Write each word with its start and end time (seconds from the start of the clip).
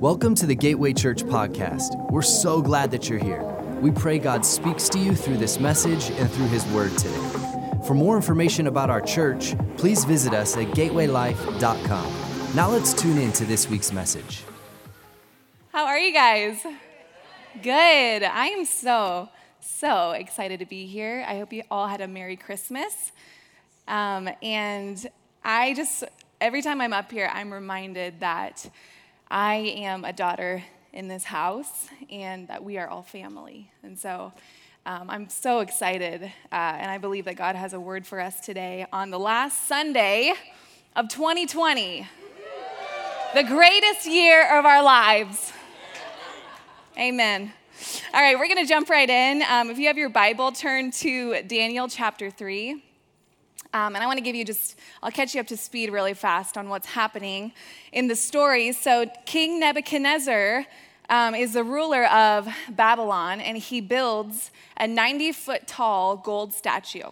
Welcome 0.00 0.34
to 0.34 0.46
the 0.46 0.54
Gateway 0.54 0.92
Church 0.92 1.24
podcast. 1.24 2.10
We're 2.10 2.20
so 2.20 2.60
glad 2.60 2.90
that 2.90 3.08
you're 3.08 3.18
here. 3.18 3.42
We 3.80 3.90
pray 3.90 4.18
God 4.18 4.44
speaks 4.44 4.90
to 4.90 4.98
you 4.98 5.14
through 5.14 5.38
this 5.38 5.58
message 5.58 6.10
and 6.10 6.30
through 6.30 6.48
His 6.48 6.66
Word 6.66 6.90
today. 6.98 7.16
For 7.86 7.94
more 7.94 8.14
information 8.14 8.66
about 8.66 8.90
our 8.90 9.00
church, 9.00 9.54
please 9.78 10.04
visit 10.04 10.34
us 10.34 10.54
at 10.54 10.66
gatewaylife.com. 10.66 12.54
Now 12.54 12.68
let's 12.68 12.92
tune 12.92 13.16
in 13.16 13.32
to 13.32 13.46
this 13.46 13.70
week's 13.70 13.90
message. 13.90 14.42
How 15.72 15.86
are 15.86 15.98
you 15.98 16.12
guys? 16.12 16.62
Good. 17.62 18.22
I 18.22 18.48
am 18.48 18.66
so, 18.66 19.30
so 19.60 20.10
excited 20.10 20.60
to 20.60 20.66
be 20.66 20.84
here. 20.84 21.24
I 21.26 21.38
hope 21.38 21.54
you 21.54 21.62
all 21.70 21.88
had 21.88 22.02
a 22.02 22.06
Merry 22.06 22.36
Christmas. 22.36 23.12
Um, 23.88 24.28
and 24.42 25.06
I 25.42 25.72
just, 25.72 26.04
every 26.38 26.60
time 26.60 26.82
I'm 26.82 26.92
up 26.92 27.10
here, 27.10 27.30
I'm 27.32 27.50
reminded 27.50 28.20
that 28.20 28.68
I 29.28 29.54
am 29.56 30.04
a 30.04 30.12
daughter 30.12 30.62
in 30.92 31.08
this 31.08 31.24
house 31.24 31.88
and 32.10 32.46
that 32.48 32.62
we 32.62 32.78
are 32.78 32.88
all 32.88 33.02
family. 33.02 33.70
And 33.82 33.98
so 33.98 34.32
um, 34.86 35.10
I'm 35.10 35.28
so 35.28 35.60
excited, 35.60 36.22
uh, 36.22 36.54
and 36.54 36.88
I 36.88 36.98
believe 36.98 37.24
that 37.24 37.34
God 37.34 37.56
has 37.56 37.72
a 37.72 37.80
word 37.80 38.06
for 38.06 38.20
us 38.20 38.38
today 38.38 38.86
on 38.92 39.10
the 39.10 39.18
last 39.18 39.66
Sunday 39.66 40.32
of 40.94 41.08
2020, 41.08 42.06
the 43.34 43.42
greatest 43.42 44.06
year 44.06 44.58
of 44.58 44.64
our 44.64 44.82
lives. 44.84 45.52
Amen. 46.96 47.52
All 48.14 48.20
right, 48.20 48.38
we're 48.38 48.46
going 48.46 48.64
to 48.64 48.68
jump 48.68 48.88
right 48.88 49.10
in. 49.10 49.42
Um, 49.42 49.70
if 49.70 49.78
you 49.78 49.88
have 49.88 49.98
your 49.98 50.08
Bible, 50.08 50.52
turn 50.52 50.92
to 50.92 51.42
Daniel 51.42 51.88
chapter 51.88 52.30
3. 52.30 52.85
Um, 53.76 53.94
and 53.94 54.02
I 54.02 54.06
want 54.06 54.16
to 54.16 54.22
give 54.22 54.34
you 54.34 54.42
just, 54.42 54.78
I'll 55.02 55.10
catch 55.10 55.34
you 55.34 55.40
up 55.42 55.48
to 55.48 55.56
speed 55.56 55.92
really 55.92 56.14
fast 56.14 56.56
on 56.56 56.70
what's 56.70 56.86
happening 56.86 57.52
in 57.92 58.08
the 58.08 58.16
story. 58.16 58.72
So, 58.72 59.04
King 59.26 59.60
Nebuchadnezzar 59.60 60.64
um, 61.10 61.34
is 61.34 61.52
the 61.52 61.62
ruler 61.62 62.06
of 62.06 62.48
Babylon, 62.70 63.38
and 63.38 63.58
he 63.58 63.82
builds 63.82 64.50
a 64.78 64.86
90 64.86 65.32
foot 65.32 65.66
tall 65.66 66.16
gold 66.16 66.54
statue. 66.54 67.10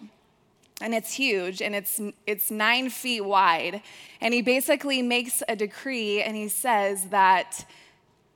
And 0.81 0.95
it's 0.95 1.13
huge, 1.13 1.61
and 1.61 1.75
it's, 1.75 2.01
it's 2.25 2.49
nine 2.49 2.89
feet 2.89 3.21
wide. 3.21 3.83
And 4.19 4.33
he 4.33 4.41
basically 4.41 5.03
makes 5.03 5.43
a 5.47 5.55
decree, 5.55 6.23
and 6.23 6.35
he 6.35 6.47
says 6.47 7.09
that 7.09 7.63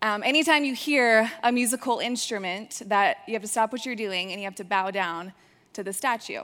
um, 0.03 0.21
anytime 0.21 0.63
you 0.65 0.75
hear 0.75 1.31
a 1.41 1.51
musical 1.51 1.97
instrument, 1.97 2.83
that 2.85 3.17
you 3.25 3.33
have 3.33 3.41
to 3.41 3.47
stop 3.47 3.71
what 3.71 3.87
you're 3.87 3.95
doing 3.95 4.31
and 4.31 4.39
you 4.39 4.45
have 4.45 4.55
to 4.55 4.63
bow 4.63 4.91
down 4.91 5.33
to 5.73 5.81
the 5.81 5.93
statue. 5.93 6.43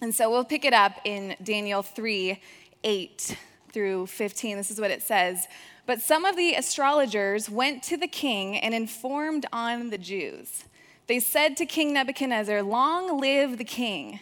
And 0.00 0.14
so 0.14 0.30
we'll 0.30 0.44
pick 0.44 0.64
it 0.64 0.72
up 0.72 0.92
in 1.04 1.34
Daniel 1.42 1.82
3 1.82 2.40
8 2.84 3.36
through 3.72 4.06
15. 4.06 4.56
This 4.56 4.70
is 4.70 4.80
what 4.80 4.90
it 4.90 5.02
says. 5.02 5.46
But 5.86 6.00
some 6.00 6.24
of 6.24 6.36
the 6.36 6.54
astrologers 6.54 7.50
went 7.50 7.82
to 7.84 7.96
the 7.96 8.06
king 8.06 8.56
and 8.56 8.74
informed 8.74 9.46
on 9.52 9.90
the 9.90 9.98
Jews. 9.98 10.64
They 11.06 11.18
said 11.18 11.56
to 11.56 11.66
King 11.66 11.94
Nebuchadnezzar, 11.94 12.62
Long 12.62 13.18
live 13.20 13.58
the 13.58 13.64
king. 13.64 14.20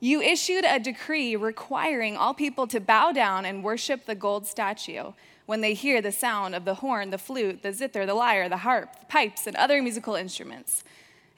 You 0.00 0.22
issued 0.22 0.64
a 0.64 0.78
decree 0.78 1.34
requiring 1.34 2.16
all 2.16 2.32
people 2.32 2.68
to 2.68 2.78
bow 2.78 3.10
down 3.10 3.44
and 3.44 3.64
worship 3.64 4.06
the 4.06 4.14
gold 4.14 4.46
statue 4.46 5.12
when 5.46 5.60
they 5.60 5.74
hear 5.74 6.00
the 6.00 6.12
sound 6.12 6.54
of 6.54 6.64
the 6.64 6.76
horn, 6.76 7.10
the 7.10 7.18
flute, 7.18 7.62
the 7.62 7.72
zither, 7.72 8.06
the 8.06 8.14
lyre, 8.14 8.48
the 8.48 8.58
harp, 8.58 9.00
the 9.00 9.06
pipes, 9.06 9.46
and 9.46 9.56
other 9.56 9.82
musical 9.82 10.14
instruments. 10.14 10.84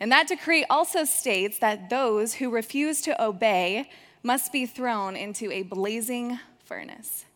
And 0.01 0.11
that 0.11 0.29
decree 0.29 0.65
also 0.70 1.05
states 1.05 1.59
that 1.59 1.91
those 1.91 2.34
who 2.34 2.51
refuse 2.51 3.03
to 3.03 3.23
obey 3.23 3.91
must 4.23 4.51
be 4.51 4.65
thrown 4.65 5.15
into 5.15 5.53
a 5.53 5.62
blazing 5.62 6.41
furnace. 6.65 7.27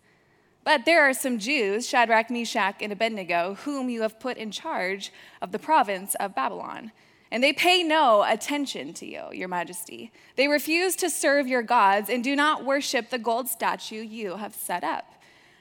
But 0.65 0.87
there 0.87 1.03
are 1.03 1.12
some 1.12 1.39
Jews, 1.39 1.87
Shadrach, 1.87 2.31
Meshach, 2.31 2.77
and 2.81 2.91
Abednego, 2.91 3.55
whom 3.65 3.91
you 3.91 4.01
have 4.01 4.19
put 4.19 4.39
in 4.39 4.51
charge 4.51 5.12
of 5.43 5.53
the 5.53 5.59
province 5.59 6.15
of 6.15 6.34
Babylon. 6.34 6.91
And 7.31 7.43
they 7.43 7.53
pay 7.53 7.83
no 7.83 8.23
attention 8.23 8.95
to 8.95 9.06
you, 9.06 9.25
your 9.33 9.49
majesty. 9.49 10.11
They 10.37 10.49
refuse 10.49 10.97
to 10.97 11.11
serve 11.11 11.47
your 11.47 11.62
gods 11.62 12.09
and 12.09 12.25
do 12.25 12.34
not 12.34 12.65
worship 12.65 13.11
the 13.11 13.19
gold 13.19 13.49
statue 13.49 14.00
you 14.00 14.37
have 14.37 14.55
set 14.55 14.84
up. 14.84 15.12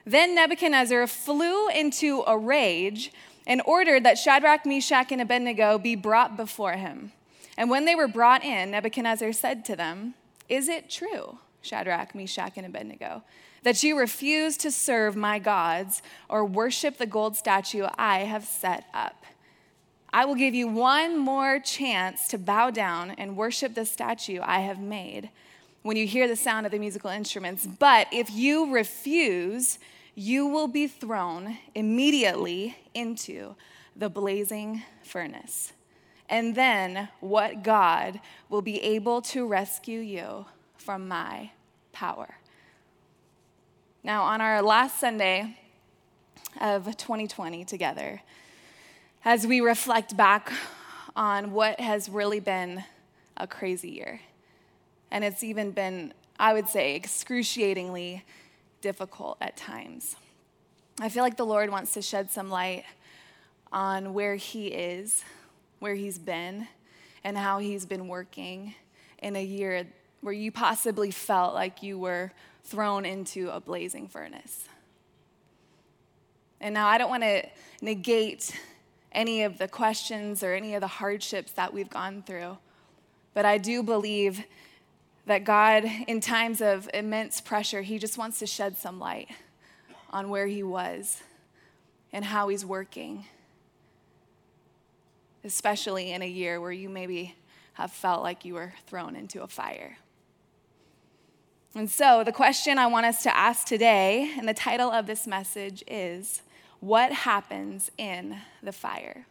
Then 0.06 0.36
Nebuchadnezzar 0.36 1.08
flew 1.08 1.68
into 1.70 2.24
a 2.28 2.38
rage 2.38 3.12
and 3.46 3.62
ordered 3.66 4.04
that 4.04 4.18
Shadrach, 4.18 4.66
Meshach, 4.66 5.12
and 5.12 5.22
Abednego 5.22 5.78
be 5.78 5.96
brought 5.96 6.38
before 6.38 6.74
him. 6.74 7.12
And 7.58 7.70
when 7.70 7.86
they 7.86 7.96
were 7.96 8.08
brought 8.08 8.44
in, 8.44 8.72
Nebuchadnezzar 8.72 9.34
said 9.34 9.66
to 9.66 9.76
them, 9.76 10.16
Is 10.50 10.68
it 10.68 10.90
true, 10.90 11.38
Shadrach, 11.62 12.16
Meshach, 12.16 12.54
and 12.58 12.66
Abednego, 12.66 13.24
that 13.64 13.84
you 13.84 13.98
refuse 13.98 14.58
to 14.58 14.72
serve 14.72 15.16
my 15.16 15.40
gods 15.40 16.02
or 16.30 16.44
worship 16.44 16.98
the 16.98 17.06
gold 17.06 17.36
statue 17.36 17.88
I 17.98 18.20
have 18.20 18.46
set 18.46 18.86
up? 18.94 19.24
I 20.12 20.26
will 20.26 20.36
give 20.36 20.54
you 20.54 20.68
one 20.68 21.18
more 21.18 21.60
chance 21.60 22.28
to 22.28 22.38
bow 22.38 22.70
down 22.70 23.12
and 23.12 23.36
worship 23.36 23.74
the 23.74 23.86
statue 23.86 24.40
I 24.44 24.60
have 24.60 24.80
made 24.80 25.30
when 25.82 25.98
you 25.98 26.06
hear 26.08 26.28
the 26.28 26.36
sound 26.36 26.66
of 26.66 26.72
the 26.72 26.80
musical 26.80 27.10
instruments. 27.10 27.66
But 27.66 28.08
if 28.12 28.32
you 28.32 28.74
refuse, 28.74 29.80
you 30.16 30.48
will 30.48 30.68
be 30.68 30.88
thrown 30.88 31.58
immediately 31.74 32.78
into 32.94 33.56
the 33.96 34.10
blazing 34.10 34.84
furnace. 35.04 35.74
And 36.30 36.56
then 36.56 37.10
what 37.20 37.64
God 37.64 38.20
will 38.50 38.62
be 38.62 38.82
able 38.82 39.22
to 39.24 39.48
rescue 39.48 40.00
you 40.00 40.46
from 40.78 41.08
my 41.08 41.52
power. 41.92 42.36
Now, 44.04 44.24
on 44.24 44.42
our 44.42 44.62
last 44.62 45.00
Sunday 45.00 45.58
of 46.60 46.86
2020 46.86 47.66
together, 47.66 48.22
as 49.26 49.48
we 49.48 49.62
reflect 49.62 50.18
back 50.18 50.52
on 51.16 51.52
what 51.52 51.80
has 51.80 52.10
really 52.10 52.40
been 52.40 52.84
a 53.38 53.48
crazy 53.48 53.90
year, 53.90 54.20
and 55.10 55.24
it's 55.24 55.44
even 55.44 55.72
been, 55.72 56.14
I 56.40 56.54
would 56.54 56.68
say, 56.68 56.96
excruciatingly 56.96 58.24
difficult 58.84 59.38
at 59.40 59.56
times. 59.56 60.18
I 61.00 61.08
feel 61.08 61.24
like 61.24 61.38
the 61.38 61.46
Lord 61.46 61.72
wants 61.72 61.94
to 61.94 62.02
shed 62.02 62.30
some 62.30 62.50
light 62.50 62.84
on 63.72 64.14
where 64.14 64.36
He 64.36 64.68
is, 64.68 65.24
where 65.80 65.96
He's 65.96 66.20
been, 66.20 66.68
and 67.24 67.38
how 67.38 67.60
He's 67.60 67.86
been 67.86 68.10
working 68.10 68.76
in 69.20 69.38
a 69.38 69.44
year 69.44 69.88
where 70.20 70.34
you 70.34 70.52
possibly 70.52 71.12
felt 71.12 71.54
like 71.54 71.82
you 71.82 71.98
were 71.98 72.34
thrown 72.66 73.06
into 73.06 73.50
a 73.50 73.62
blazing 73.62 74.10
furnace. 74.10 74.68
And 76.60 76.74
now 76.74 76.88
I 76.88 76.98
don't 76.98 77.10
want 77.10 77.24
to 77.24 77.44
negate 77.82 78.52
any 79.14 79.44
of 79.44 79.58
the 79.60 79.68
questions 79.68 80.44
or 80.44 80.54
any 80.54 80.76
of 80.76 80.82
the 80.82 80.88
hardships 80.88 81.54
that 81.54 81.74
we've 81.74 81.90
gone 81.90 82.22
through, 82.22 82.58
but 83.34 83.46
I 83.46 83.58
do 83.58 83.82
believe 83.82 84.44
that 85.26 85.44
God, 85.44 85.86
in 86.08 86.20
times 86.20 86.62
of 86.62 86.90
immense 86.94 87.40
pressure, 87.42 87.82
He 87.82 87.98
just 87.98 88.18
wants 88.18 88.40
to 88.40 88.48
shed 88.48 88.78
some 88.78 89.00
light 89.00 89.30
on 90.10 90.30
where 90.30 90.48
He 90.48 90.64
was 90.64 91.22
and 92.12 92.26
how 92.26 92.50
He's 92.50 92.66
working, 92.66 93.26
especially 95.44 96.12
in 96.12 96.22
a 96.22 96.28
year 96.28 96.60
where 96.60 96.72
you 96.72 96.90
maybe 96.90 97.36
have 97.74 97.92
felt 97.92 98.22
like 98.22 98.46
you 98.46 98.54
were 98.54 98.74
thrown 98.86 99.16
into 99.16 99.42
a 99.42 99.48
fire. 99.48 99.98
And 101.76 101.90
so, 101.90 102.24
the 102.24 102.32
question 102.32 102.78
I 102.78 102.86
want 102.86 103.08
us 103.08 103.24
to 103.24 103.36
ask 103.36 103.66
today, 103.66 104.32
and 104.38 104.48
the 104.48 104.54
title 104.54 104.92
of 104.92 105.08
this 105.08 105.26
message 105.26 105.84
is 105.88 106.44
What 106.82 107.12
happens 107.12 107.90
in 107.98 108.38
the 108.62 108.72
fire? 108.72 109.26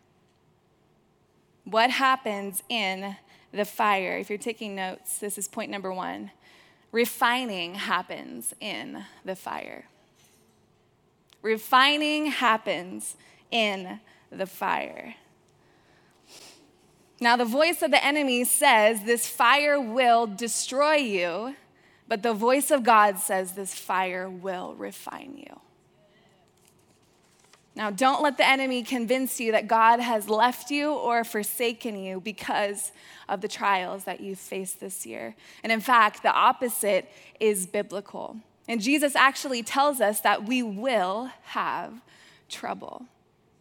What 1.65 1.91
happens 1.91 2.65
in 2.69 3.17
the 3.53 3.65
fire. 3.65 4.17
If 4.17 4.29
you're 4.29 4.39
taking 4.39 4.75
notes, 4.75 5.19
this 5.19 5.39
is 5.39 5.49
point 5.49 5.71
number 5.71 5.93
one. 5.93 6.31
Refining 6.91 7.75
happens 7.75 8.55
in 8.61 9.05
the 9.25 9.37
fire. 9.37 9.87
Refining 11.41 12.27
happens 12.27 13.17
in 13.51 14.01
the 14.31 14.47
fire. 14.47 15.15
Now, 17.21 17.37
the 17.37 17.45
voice 17.45 17.83
of 17.83 17.91
the 17.91 18.05
enemy 18.05 18.45
says 18.45 19.05
this 19.05 19.29
fire 19.29 19.81
will 19.81 20.27
destroy 20.27 20.97
you, 20.97 21.55
but 22.09 22.23
the 22.23 22.35
voice 22.35 22.71
of 22.71 22.83
God 22.83 23.19
says 23.19 23.53
this 23.53 23.75
fire 23.75 24.29
will 24.29 24.75
refine 24.75 25.37
you. 25.37 25.62
Now, 27.75 27.91
don't 27.91 28.23
let 28.23 28.37
the 28.37 28.47
enemy 28.47 28.83
convince 28.83 29.41
you 29.41 29.53
that 29.53 29.67
God 29.67 29.99
has 29.99 30.29
left 30.29 30.71
you 30.71 30.93
or 30.93 31.25
forsaken 31.25 31.97
you 31.97 32.21
because 32.21 32.93
of 33.29 33.41
the 33.41 33.49
trials 33.49 34.05
that 34.05 34.21
you've 34.21 34.39
faced 34.39 34.79
this 34.79 35.07
year. 35.07 35.35
And 35.63 35.73
in 35.73 35.81
fact, 35.81 36.23
the 36.23 36.33
opposite 36.33 37.11
is 37.41 37.67
biblical. 37.67 38.37
And 38.69 38.81
Jesus 38.81 39.17
actually 39.17 39.63
tells 39.63 40.01
us 40.01 40.21
that 40.21 40.45
we 40.45 40.63
will 40.63 41.31
have 41.45 41.95
trouble. 42.51 43.07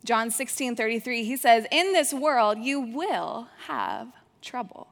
John 0.04 0.30
16 0.30 0.76
33, 0.76 1.24
he 1.24 1.38
says, 1.38 1.66
In 1.72 1.94
this 1.94 2.14
world 2.14 2.60
you 2.60 2.80
will 2.80 3.48
have 3.68 4.10
trouble. 4.42 4.88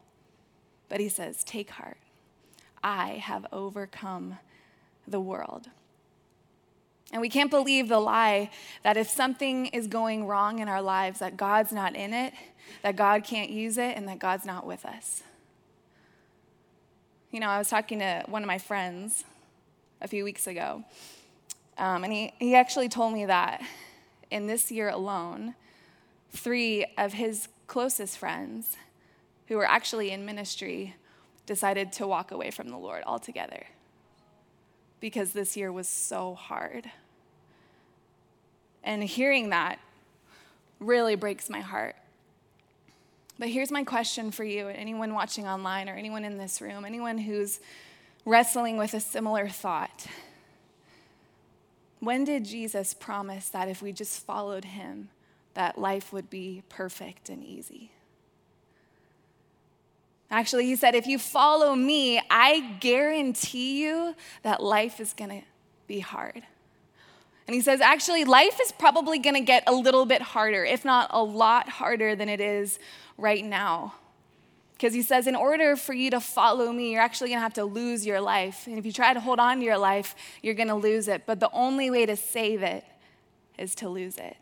But 0.88 1.00
he 1.00 1.10
says, 1.10 1.44
Take 1.44 1.72
heart, 1.72 1.98
I 2.84 3.14
have 3.24 3.46
overcome 3.52 4.38
the 5.08 5.20
world. 5.20 5.70
And 7.12 7.22
we 7.22 7.30
can't 7.30 7.50
believe 7.50 7.88
the 7.88 8.00
lie 8.00 8.52
that 8.84 8.96
if 8.96 9.10
something 9.10 9.68
is 9.68 9.88
going 9.88 10.28
wrong 10.28 10.60
in 10.60 10.68
our 10.68 10.82
lives, 10.82 11.20
that 11.20 11.38
God's 11.38 11.72
not 11.72 11.96
in 11.96 12.14
it, 12.14 12.34
that 12.84 12.96
God 12.96 13.24
can't 13.24 13.50
use 13.50 13.78
it, 13.78 13.98
and 13.98 14.08
that 14.08 14.20
God's 14.20 14.46
not 14.46 14.66
with 14.66 14.86
us. 14.86 15.24
You 17.32 17.40
know, 17.40 17.48
I 17.48 17.58
was 17.58 17.70
talking 17.70 18.00
to 18.00 18.24
one 18.28 18.44
of 18.44 18.48
my 18.48 18.60
friends 18.60 19.24
a 20.02 20.08
few 20.08 20.24
weeks 20.24 20.46
ago, 20.46 20.84
um, 21.78 22.04
and 22.04 22.14
he, 22.14 22.34
he 22.40 22.56
actually 22.56 22.90
told 22.90 23.14
me 23.14 23.26
that 23.26 23.62
in 24.30 24.46
this 24.48 24.72
year 24.72 24.90
alone, 24.90 25.56
three 26.32 26.86
of 26.98 27.14
his 27.14 27.48
closest 27.66 28.18
friends 28.18 28.78
who 29.48 29.58
were 29.58 29.66
actually 29.66 30.12
in 30.12 30.26
ministry 30.26 30.96
decided 31.48 31.92
to 31.94 32.06
walk 32.06 32.32
away 32.32 32.52
from 32.52 32.70
the 32.70 32.78
Lord 32.78 33.04
altogether 33.08 33.66
because 35.00 35.34
this 35.34 35.56
year 35.56 35.72
was 35.72 35.88
so 35.88 36.36
hard. 36.36 36.90
And 38.84 39.04
hearing 39.04 39.50
that 39.50 39.80
really 40.80 41.16
breaks 41.16 41.50
my 41.50 41.60
heart. 41.60 41.96
But 43.38 43.50
here's 43.50 43.72
my 43.72 43.84
question 43.84 44.32
for 44.32 44.44
you, 44.44 44.68
anyone 44.68 45.14
watching 45.14 45.48
online 45.48 45.88
or 45.88 45.96
anyone 45.96 46.26
in 46.26 46.38
this 46.38 46.62
room, 46.62 46.84
anyone 46.84 47.18
who's 47.18 47.60
wrestling 48.26 48.78
with 48.78 48.94
a 48.94 49.00
similar 49.00 49.48
thought. 49.48 50.08
When 52.00 52.26
did 52.26 52.46
Jesus 52.46 52.94
promise 52.94 53.50
that 53.50 53.70
if 53.70 53.82
we 53.82 53.92
just 53.92 54.26
followed 54.26 54.66
him, 54.66 55.10
that 55.54 55.78
life 55.78 56.12
would 56.14 56.30
be 56.30 56.64
perfect 56.70 57.30
and 57.30 57.44
easy? 57.44 57.92
Actually, 60.32 60.66
he 60.66 60.76
said, 60.76 60.94
if 60.94 61.08
you 61.08 61.18
follow 61.18 61.76
me, 61.76 62.22
I 62.30 62.60
guarantee 62.80 63.84
you 63.84 64.16
that 64.44 64.62
life 64.62 65.00
is 65.00 65.14
gonna 65.14 65.42
be 65.88 66.00
hard. 66.00 66.44
And 67.48 67.56
he 67.56 67.62
says, 67.62 67.82
actually, 67.82 68.26
life 68.26 68.60
is 68.62 68.72
probably 68.72 69.18
gonna 69.18 69.42
get 69.42 69.64
a 69.66 69.74
little 69.74 70.06
bit 70.06 70.22
harder, 70.22 70.64
if 70.64 70.86
not 70.86 71.10
a 71.12 71.24
lot 71.24 71.68
harder 71.68 72.16
than 72.16 72.30
it 72.30 72.40
is 72.40 72.78
right 73.18 73.44
now. 73.44 73.96
Because 74.74 74.94
he 74.94 75.02
says, 75.02 75.26
in 75.26 75.36
order 75.36 75.76
for 75.76 75.94
you 75.94 76.12
to 76.12 76.20
follow 76.20 76.72
me, 76.72 76.92
you're 76.92 77.02
actually 77.02 77.32
gonna 77.32 77.42
have 77.42 77.56
to 77.56 77.66
lose 77.66 78.06
your 78.06 78.22
life. 78.22 78.68
And 78.68 78.78
if 78.78 78.86
you 78.86 78.92
try 78.92 79.14
to 79.16 79.20
hold 79.20 79.40
on 79.40 79.58
to 79.58 79.66
your 79.66 79.80
life, 79.80 80.16
you're 80.44 80.54
gonna 80.54 80.78
lose 80.78 81.08
it. 81.08 81.24
But 81.26 81.40
the 81.40 81.50
only 81.52 81.90
way 81.90 82.06
to 82.06 82.16
save 82.16 82.62
it 82.62 82.86
is 83.58 83.74
to 83.76 83.90
lose 83.90 84.18
it. 84.18 84.38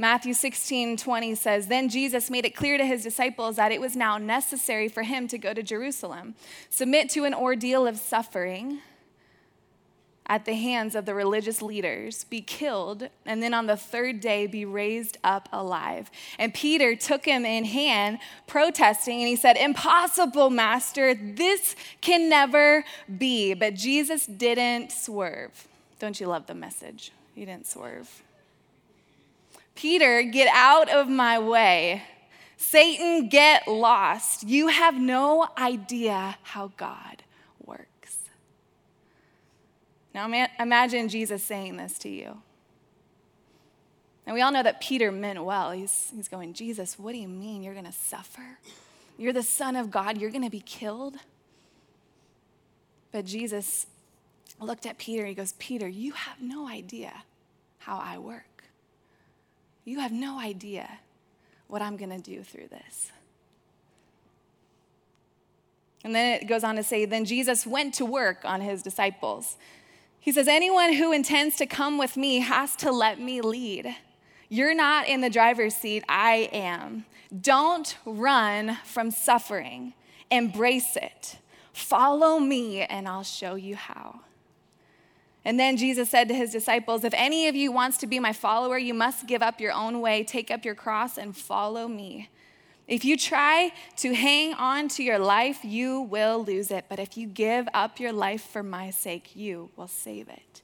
Matthew 0.00 0.32
16, 0.32 0.96
20 0.96 1.34
says, 1.34 1.66
Then 1.66 1.90
Jesus 1.90 2.30
made 2.30 2.46
it 2.46 2.56
clear 2.56 2.78
to 2.78 2.86
his 2.86 3.02
disciples 3.02 3.56
that 3.56 3.70
it 3.70 3.82
was 3.82 3.94
now 3.94 4.16
necessary 4.16 4.88
for 4.88 5.02
him 5.02 5.28
to 5.28 5.36
go 5.36 5.52
to 5.52 5.62
Jerusalem, 5.62 6.36
submit 6.70 7.10
to 7.10 7.24
an 7.24 7.34
ordeal 7.34 7.86
of 7.86 7.98
suffering 7.98 8.80
at 10.24 10.46
the 10.46 10.54
hands 10.54 10.94
of 10.94 11.04
the 11.04 11.14
religious 11.14 11.60
leaders, 11.60 12.24
be 12.24 12.40
killed, 12.40 13.10
and 13.26 13.42
then 13.42 13.52
on 13.52 13.66
the 13.66 13.76
third 13.76 14.20
day 14.20 14.46
be 14.46 14.64
raised 14.64 15.18
up 15.22 15.50
alive. 15.52 16.10
And 16.38 16.54
Peter 16.54 16.96
took 16.96 17.26
him 17.26 17.44
in 17.44 17.66
hand, 17.66 18.20
protesting, 18.46 19.18
and 19.18 19.28
he 19.28 19.36
said, 19.36 19.58
Impossible, 19.58 20.48
Master, 20.48 21.14
this 21.14 21.76
can 22.00 22.30
never 22.30 22.86
be. 23.18 23.52
But 23.52 23.74
Jesus 23.74 24.24
didn't 24.24 24.92
swerve. 24.92 25.68
Don't 25.98 26.18
you 26.18 26.26
love 26.26 26.46
the 26.46 26.54
message? 26.54 27.12
He 27.34 27.44
didn't 27.44 27.66
swerve. 27.66 28.22
Peter, 29.80 30.22
get 30.22 30.46
out 30.52 30.90
of 30.90 31.08
my 31.08 31.38
way. 31.38 32.02
Satan, 32.58 33.30
get 33.30 33.66
lost. 33.66 34.46
You 34.46 34.68
have 34.68 34.94
no 34.94 35.48
idea 35.56 36.36
how 36.42 36.70
God 36.76 37.22
works. 37.64 38.18
Now 40.14 40.30
imagine 40.58 41.08
Jesus 41.08 41.42
saying 41.42 41.78
this 41.78 41.98
to 42.00 42.10
you. 42.10 42.42
And 44.26 44.34
we 44.34 44.42
all 44.42 44.52
know 44.52 44.62
that 44.62 44.82
Peter 44.82 45.10
meant 45.10 45.42
well. 45.42 45.70
He's, 45.70 46.12
he's 46.14 46.28
going, 46.28 46.52
Jesus, 46.52 46.98
what 46.98 47.12
do 47.12 47.18
you 47.18 47.28
mean 47.28 47.62
you're 47.62 47.72
going 47.72 47.86
to 47.86 47.92
suffer? 47.92 48.58
You're 49.16 49.32
the 49.32 49.42
Son 49.42 49.76
of 49.76 49.90
God, 49.90 50.18
you're 50.18 50.30
going 50.30 50.44
to 50.44 50.50
be 50.50 50.60
killed? 50.60 51.16
But 53.12 53.24
Jesus 53.24 53.86
looked 54.60 54.84
at 54.84 54.98
Peter. 54.98 55.24
He 55.24 55.32
goes, 55.32 55.54
Peter, 55.58 55.88
you 55.88 56.12
have 56.12 56.42
no 56.42 56.68
idea 56.68 57.22
how 57.78 57.96
I 57.96 58.18
work. 58.18 58.49
You 59.84 60.00
have 60.00 60.12
no 60.12 60.38
idea 60.38 60.88
what 61.66 61.82
I'm 61.82 61.96
going 61.96 62.10
to 62.10 62.18
do 62.18 62.42
through 62.42 62.68
this. 62.68 63.12
And 66.02 66.14
then 66.14 66.40
it 66.40 66.46
goes 66.46 66.64
on 66.64 66.76
to 66.76 66.82
say, 66.82 67.04
then 67.04 67.24
Jesus 67.24 67.66
went 67.66 67.94
to 67.94 68.04
work 68.04 68.40
on 68.44 68.60
his 68.60 68.82
disciples. 68.82 69.56
He 70.18 70.32
says, 70.32 70.48
Anyone 70.48 70.94
who 70.94 71.12
intends 71.12 71.56
to 71.56 71.66
come 71.66 71.98
with 71.98 72.16
me 72.16 72.40
has 72.40 72.76
to 72.76 72.90
let 72.90 73.20
me 73.20 73.40
lead. 73.40 73.94
You're 74.48 74.74
not 74.74 75.08
in 75.08 75.20
the 75.20 75.30
driver's 75.30 75.74
seat, 75.74 76.04
I 76.08 76.50
am. 76.52 77.06
Don't 77.40 77.96
run 78.04 78.78
from 78.84 79.10
suffering, 79.10 79.94
embrace 80.30 80.96
it. 80.96 81.36
Follow 81.72 82.38
me, 82.38 82.82
and 82.82 83.06
I'll 83.06 83.22
show 83.22 83.54
you 83.54 83.76
how. 83.76 84.20
And 85.44 85.58
then 85.58 85.76
Jesus 85.76 86.10
said 86.10 86.28
to 86.28 86.34
his 86.34 86.52
disciples, 86.52 87.02
If 87.02 87.14
any 87.16 87.48
of 87.48 87.56
you 87.56 87.72
wants 87.72 87.96
to 87.98 88.06
be 88.06 88.18
my 88.18 88.32
follower, 88.32 88.76
you 88.76 88.92
must 88.92 89.26
give 89.26 89.42
up 89.42 89.60
your 89.60 89.72
own 89.72 90.00
way, 90.00 90.22
take 90.22 90.50
up 90.50 90.64
your 90.64 90.74
cross, 90.74 91.16
and 91.16 91.36
follow 91.36 91.88
me. 91.88 92.28
If 92.86 93.04
you 93.04 93.16
try 93.16 93.72
to 93.98 94.14
hang 94.14 94.52
on 94.54 94.88
to 94.88 95.02
your 95.02 95.18
life, 95.18 95.64
you 95.64 96.00
will 96.00 96.44
lose 96.44 96.70
it. 96.70 96.86
But 96.88 96.98
if 96.98 97.16
you 97.16 97.26
give 97.26 97.68
up 97.72 98.00
your 98.00 98.12
life 98.12 98.42
for 98.42 98.62
my 98.62 98.90
sake, 98.90 99.34
you 99.34 99.70
will 99.76 99.86
save 99.86 100.28
it. 100.28 100.62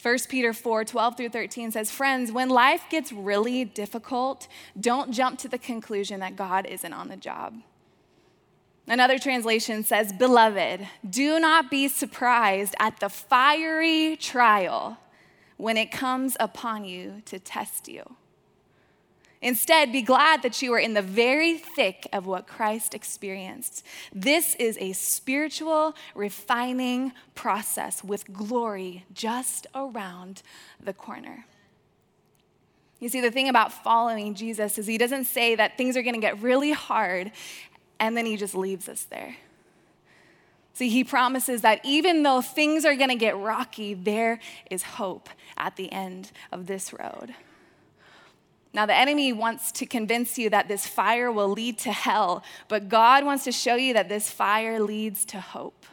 1 0.00 0.18
Peter 0.28 0.52
4 0.52 0.84
12 0.84 1.16
through 1.16 1.28
13 1.30 1.72
says, 1.72 1.90
Friends, 1.90 2.30
when 2.30 2.48
life 2.48 2.84
gets 2.88 3.10
really 3.10 3.64
difficult, 3.64 4.46
don't 4.78 5.10
jump 5.10 5.38
to 5.40 5.48
the 5.48 5.58
conclusion 5.58 6.20
that 6.20 6.36
God 6.36 6.66
isn't 6.66 6.92
on 6.92 7.08
the 7.08 7.16
job. 7.16 7.54
Another 8.88 9.18
translation 9.18 9.84
says, 9.84 10.12
Beloved, 10.12 10.88
do 11.08 11.38
not 11.38 11.70
be 11.70 11.88
surprised 11.88 12.74
at 12.80 13.00
the 13.00 13.10
fiery 13.10 14.16
trial 14.16 14.96
when 15.58 15.76
it 15.76 15.90
comes 15.90 16.36
upon 16.40 16.84
you 16.84 17.22
to 17.26 17.38
test 17.38 17.88
you. 17.88 18.16
Instead, 19.40 19.92
be 19.92 20.02
glad 20.02 20.42
that 20.42 20.62
you 20.62 20.72
are 20.72 20.78
in 20.78 20.94
the 20.94 21.02
very 21.02 21.56
thick 21.58 22.08
of 22.12 22.26
what 22.26 22.48
Christ 22.48 22.94
experienced. 22.94 23.84
This 24.12 24.56
is 24.56 24.76
a 24.80 24.92
spiritual 24.94 25.94
refining 26.14 27.12
process 27.34 28.02
with 28.02 28.32
glory 28.32 29.04
just 29.12 29.66
around 29.74 30.42
the 30.82 30.92
corner. 30.92 31.44
You 32.98 33.08
see, 33.08 33.20
the 33.20 33.30
thing 33.30 33.48
about 33.48 33.72
following 33.72 34.34
Jesus 34.34 34.76
is 34.76 34.88
he 34.88 34.98
doesn't 34.98 35.26
say 35.26 35.54
that 35.54 35.76
things 35.76 35.96
are 35.96 36.02
going 36.02 36.16
to 36.16 36.20
get 36.20 36.42
really 36.42 36.72
hard 36.72 37.30
and 38.00 38.16
then 38.16 38.26
he 38.26 38.36
just 38.36 38.54
leaves 38.54 38.88
us 38.88 39.04
there. 39.04 39.36
See, 40.74 40.88
he 40.88 41.02
promises 41.02 41.62
that 41.62 41.80
even 41.84 42.22
though 42.22 42.40
things 42.40 42.84
are 42.84 42.94
gonna 42.94 43.16
get 43.16 43.36
rocky, 43.36 43.94
there 43.94 44.38
is 44.70 44.82
hope 44.82 45.28
at 45.56 45.76
the 45.76 45.90
end 45.90 46.30
of 46.52 46.66
this 46.66 46.92
road. 46.92 47.34
Now, 48.72 48.86
the 48.86 48.94
enemy 48.94 49.32
wants 49.32 49.72
to 49.72 49.86
convince 49.86 50.38
you 50.38 50.50
that 50.50 50.68
this 50.68 50.86
fire 50.86 51.32
will 51.32 51.48
lead 51.48 51.78
to 51.78 51.92
hell, 51.92 52.44
but 52.68 52.88
God 52.88 53.24
wants 53.24 53.44
to 53.44 53.52
show 53.52 53.74
you 53.74 53.94
that 53.94 54.08
this 54.08 54.30
fire 54.30 54.78
leads 54.78 55.24
to 55.26 55.40
hope. 55.40 55.86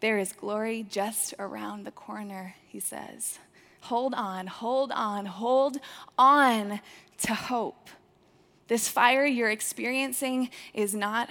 There 0.00 0.18
is 0.18 0.32
glory 0.32 0.86
just 0.88 1.34
around 1.38 1.84
the 1.84 1.90
corner, 1.90 2.54
he 2.66 2.80
says. 2.80 3.38
Hold 3.82 4.14
on, 4.14 4.46
hold 4.46 4.92
on, 4.92 5.26
hold 5.26 5.78
on 6.16 6.80
to 7.18 7.34
hope. 7.34 7.90
This 8.70 8.86
fire 8.86 9.26
you're 9.26 9.50
experiencing 9.50 10.48
is 10.72 10.94
not 10.94 11.28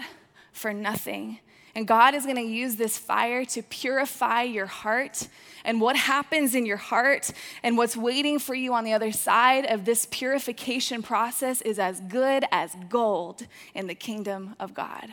for 0.51 0.73
nothing. 0.73 1.39
And 1.73 1.87
God 1.87 2.13
is 2.13 2.25
going 2.25 2.35
to 2.35 2.41
use 2.41 2.75
this 2.75 2.97
fire 2.97 3.45
to 3.45 3.63
purify 3.63 4.41
your 4.41 4.65
heart. 4.65 5.29
And 5.63 5.79
what 5.79 5.95
happens 5.95 6.53
in 6.53 6.65
your 6.65 6.75
heart 6.75 7.31
and 7.63 7.77
what's 7.77 7.95
waiting 7.95 8.39
for 8.39 8.53
you 8.53 8.73
on 8.73 8.83
the 8.83 8.91
other 8.91 9.13
side 9.13 9.65
of 9.65 9.85
this 9.85 10.05
purification 10.11 11.01
process 11.01 11.61
is 11.61 11.79
as 11.79 12.01
good 12.01 12.43
as 12.51 12.75
gold 12.89 13.47
in 13.73 13.87
the 13.87 13.95
kingdom 13.95 14.57
of 14.59 14.73
God. 14.73 15.07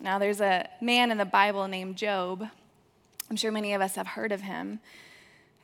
Now, 0.00 0.20
there's 0.20 0.40
a 0.40 0.68
man 0.80 1.10
in 1.10 1.18
the 1.18 1.24
Bible 1.24 1.66
named 1.66 1.96
Job. 1.96 2.46
I'm 3.28 3.36
sure 3.36 3.50
many 3.50 3.74
of 3.74 3.80
us 3.80 3.96
have 3.96 4.06
heard 4.06 4.30
of 4.30 4.42
him. 4.42 4.78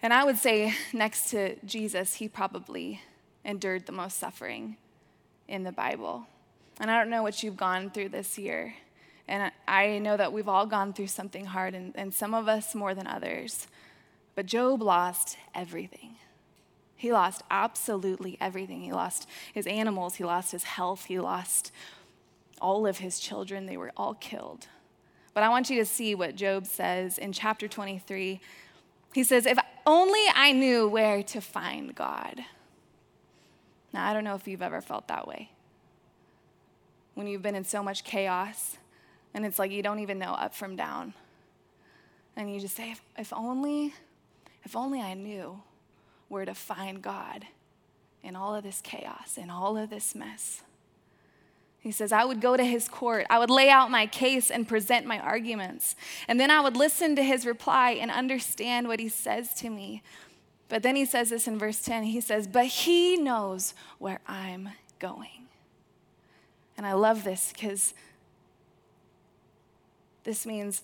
And 0.02 0.12
I 0.12 0.25
would 0.25 0.38
say, 0.38 0.75
next 0.93 1.31
to 1.31 1.57
Jesus, 1.64 2.14
he 2.14 2.28
probably 2.28 3.02
endured 3.45 3.87
the 3.87 3.93
most 3.93 4.19
suffering 4.19 4.76
in 5.49 5.64
the 5.64 5.73
Bible. 5.73 6.26
And 6.81 6.90
I 6.90 6.99
don't 6.99 7.11
know 7.11 7.23
what 7.23 7.43
you've 7.43 7.57
gone 7.57 7.90
through 7.90 8.11
this 8.11 8.38
year. 8.38 8.75
And 9.26 9.52
I 9.67 9.99
know 9.99 10.17
that 10.17 10.33
we've 10.33 10.49
all 10.49 10.67
gone 10.67 10.93
through 10.93 11.09
something 11.09 11.47
hard, 11.47 11.75
and, 11.75 11.93
and 11.97 12.14
some 12.14 12.33
of 12.33 12.49
us 12.49 12.75
more 12.75 12.95
than 12.95 13.07
others. 13.07 13.67
But 14.35 14.47
Job 14.47 14.81
lost 14.83 15.37
everything. 15.55 16.14
He 16.97 17.12
lost 17.12 17.43
absolutely 17.50 18.38
everything. 18.40 18.83
He 18.83 18.93
lost 18.93 19.28
his 19.52 19.67
animals, 19.67 20.17
he 20.17 20.25
lost 20.25 20.52
his 20.52 20.64
health, 20.64 21.07
he 21.07 21.19
lost 21.19 21.73
all 22.61 22.87
of 22.87 22.99
his 22.99 23.21
children. 23.21 23.67
They 23.67 23.76
were 23.76 23.93
all 23.97 24.14
killed. 24.14 24.67
But 25.35 25.43
I 25.43 25.49
want 25.49 25.71
you 25.71 25.78
to 25.78 25.85
see 25.85 26.14
what 26.14 26.35
Job 26.35 26.67
says 26.67 27.19
in 27.19 27.33
chapter 27.33 27.69
23. 27.69 28.40
He 29.12 29.24
says, 29.24 29.46
If 29.46 29.58
only 29.86 30.20
I 30.34 30.52
knew 30.52 30.88
where 30.88 31.22
to 31.22 31.40
find 31.40 31.94
God. 31.94 32.40
Now, 33.92 34.06
I 34.06 34.12
don't 34.12 34.24
know 34.24 34.34
if 34.34 34.46
you've 34.46 34.62
ever 34.62 34.80
felt 34.80 35.08
that 35.08 35.26
way. 35.26 35.50
When 37.14 37.26
you've 37.26 37.42
been 37.42 37.54
in 37.54 37.64
so 37.64 37.82
much 37.82 38.04
chaos 38.04 38.76
and 39.34 39.44
it's 39.46 39.58
like 39.58 39.70
you 39.70 39.82
don't 39.82 40.00
even 40.00 40.18
know 40.18 40.32
up 40.32 40.54
from 40.54 40.76
down. 40.76 41.14
And 42.36 42.52
you 42.52 42.60
just 42.60 42.76
say, 42.76 42.92
if, 42.92 43.02
if 43.16 43.32
only, 43.32 43.94
if 44.64 44.76
only 44.76 45.00
I 45.00 45.14
knew 45.14 45.60
where 46.28 46.44
to 46.44 46.54
find 46.54 47.02
God 47.02 47.46
in 48.22 48.36
all 48.36 48.54
of 48.54 48.62
this 48.62 48.80
chaos, 48.80 49.36
in 49.36 49.50
all 49.50 49.76
of 49.76 49.90
this 49.90 50.14
mess. 50.14 50.62
He 51.88 51.92
says, 51.92 52.12
I 52.12 52.26
would 52.26 52.42
go 52.42 52.54
to 52.54 52.64
his 52.64 52.87
court. 52.87 53.25
I 53.30 53.38
would 53.38 53.49
lay 53.49 53.71
out 53.71 53.90
my 53.90 54.07
case 54.07 54.50
and 54.50 54.68
present 54.68 55.07
my 55.07 55.18
arguments. 55.18 55.97
And 56.28 56.38
then 56.38 56.50
I 56.50 56.61
would 56.61 56.76
listen 56.76 57.16
to 57.16 57.23
his 57.23 57.47
reply 57.47 57.92
and 57.92 58.11
understand 58.11 58.88
what 58.88 59.00
he 59.00 59.09
says 59.09 59.54
to 59.54 59.71
me. 59.71 60.02
But 60.68 60.83
then 60.83 60.97
he 60.97 61.07
says 61.07 61.30
this 61.30 61.49
in 61.49 61.59
verse 61.59 61.80
10 61.80 62.02
he 62.02 62.21
says, 62.21 62.47
But 62.47 62.66
he 62.66 63.16
knows 63.16 63.73
where 63.99 64.21
I'm 64.26 64.68
going. 64.99 65.47
And 66.76 66.85
I 66.85 66.92
love 66.92 67.25
this 67.25 67.54
because 67.54 67.95
this 70.25 70.45
means 70.45 70.83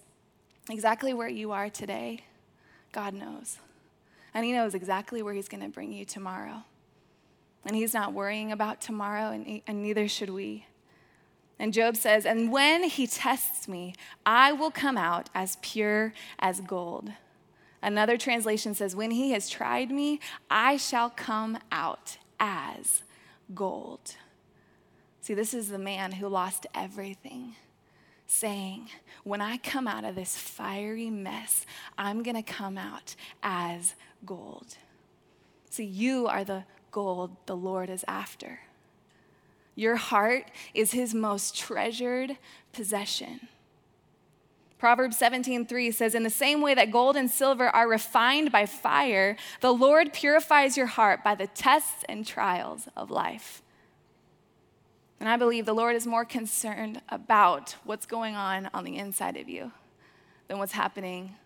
exactly 0.71 1.13
where 1.13 1.29
you 1.29 1.53
are 1.53 1.69
today, 1.69 2.21
God 2.93 3.13
knows. 3.13 3.59
And 4.33 4.47
he 4.47 4.53
knows 4.53 4.75
exactly 4.75 5.23
where 5.23 5.35
he's 5.35 5.49
going 5.49 5.63
to 5.63 5.69
bring 5.69 5.93
you 5.93 6.07
tomorrow. 6.07 6.65
And 7.67 7.77
he's 7.77 7.93
not 7.93 8.15
worrying 8.15 8.53
about 8.53 8.81
tomorrow, 8.81 9.33
and, 9.33 9.61
and 9.67 9.83
neither 9.83 10.09
should 10.09 10.31
we. 10.31 10.65
And 11.59 11.73
Job 11.73 11.97
says, 11.97 12.27
And 12.27 12.51
when 12.51 12.85
he 12.85 13.07
tests 13.07 13.69
me, 13.69 13.95
I 14.27 14.53
will 14.53 14.71
come 14.71 14.99
out 14.99 15.31
as 15.35 15.57
pure 15.63 16.13
as 16.39 16.61
gold. 16.61 17.13
Another 17.83 18.17
translation 18.17 18.75
says, 18.75 18.97
When 18.97 19.11
he 19.11 19.31
has 19.33 19.49
tried 19.49 19.91
me, 19.91 20.21
I 20.51 20.77
shall 20.77 21.11
come 21.11 21.59
out 21.71 22.17
as 22.41 23.03
gold. 23.55 24.17
See, 25.21 25.35
this 25.35 25.55
is 25.55 25.69
the 25.69 25.79
man 25.79 26.13
who 26.13 26.29
lost 26.29 26.67
everything, 26.75 27.55
saying, 28.27 28.91
When 29.23 29.41
I 29.41 29.59
come 29.59 29.87
out 29.87 30.05
of 30.05 30.15
this 30.15 30.37
fiery 30.37 31.11
mess, 31.11 31.67
I'm 31.97 32.23
going 32.23 32.37
to 32.37 32.43
come 32.43 32.77
out 32.77 33.15
as 33.43 33.95
gold. 34.27 34.77
See, 35.71 35.85
you 35.85 36.27
are 36.27 36.45
the 36.45 36.65
gold 36.91 37.37
the 37.47 37.57
Lord 37.57 37.91
is 37.91 38.05
after. 38.07 38.61
Your 39.75 39.97
heart 39.97 40.51
is 40.73 40.93
his 40.93 41.15
most 41.15 41.57
treasured 41.57 42.37
possession. 42.73 43.49
Proverbs 44.79 45.17
17:3 45.19 45.91
says 45.91 46.15
in 46.15 46.25
the 46.25 46.31
same 46.31 46.61
way 46.61 46.75
that 46.75 46.91
gold 46.91 47.17
and 47.17 47.31
silver 47.31 47.69
are 47.69 47.89
refined 47.89 48.53
by 48.53 48.67
fire, 48.67 49.37
the 49.61 49.73
Lord 49.73 50.13
purifies 50.13 50.77
your 50.77 50.87
heart 50.87 51.25
by 51.25 51.35
the 51.35 51.47
tests 51.47 52.05
and 52.09 52.27
trials 52.27 52.89
of 52.97 53.11
life. 53.11 53.63
And 55.19 55.29
I 55.29 55.37
believe 55.37 55.65
the 55.65 55.73
Lord 55.73 55.97
is 55.97 56.07
more 56.07 56.27
concerned 56.27 57.01
about 57.09 57.77
what's 57.85 58.05
going 58.05 58.37
on 58.37 58.69
on 58.75 58.85
the 58.85 58.97
inside 58.97 59.39
of 59.39 59.49
you 59.49 59.73
than 60.49 60.59
what's 60.59 60.73
happening 60.73 61.37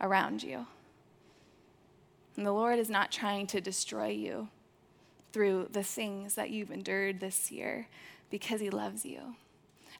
around 0.00 0.42
you. 0.42 0.66
And 2.36 2.44
the 2.44 2.52
Lord 2.52 2.78
is 2.78 2.90
not 2.90 3.10
trying 3.10 3.46
to 3.48 3.60
destroy 3.60 4.08
you 4.08 4.48
through 5.32 5.68
the 5.72 5.82
things 5.82 6.34
that 6.34 6.50
you've 6.50 6.70
endured 6.70 7.20
this 7.20 7.50
year 7.50 7.88
because 8.30 8.60
He 8.60 8.70
loves 8.70 9.04
you. 9.04 9.36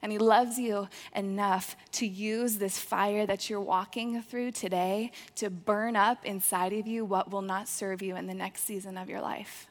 And 0.01 0.11
He 0.11 0.17
loves 0.17 0.57
you 0.57 0.87
enough 1.15 1.75
to 1.93 2.07
use 2.07 2.57
this 2.57 2.79
fire 2.79 3.25
that 3.25 3.49
you're 3.49 3.61
walking 3.61 4.21
through 4.21 4.51
today 4.51 5.11
to 5.35 5.49
burn 5.49 5.95
up 5.95 6.25
inside 6.25 6.73
of 6.73 6.87
you 6.87 7.05
what 7.05 7.31
will 7.31 7.41
not 7.41 7.67
serve 7.67 8.01
you 8.01 8.15
in 8.15 8.27
the 8.27 8.33
next 8.33 8.61
season 8.61 8.97
of 8.97 9.09
your 9.09 9.21
life. 9.21 9.67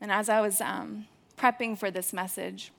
And 0.00 0.10
as 0.10 0.28
I 0.28 0.40
was 0.40 0.60
um, 0.60 1.06
prepping 1.36 1.76
for 1.78 1.90
this 1.90 2.12
message, 2.12 2.72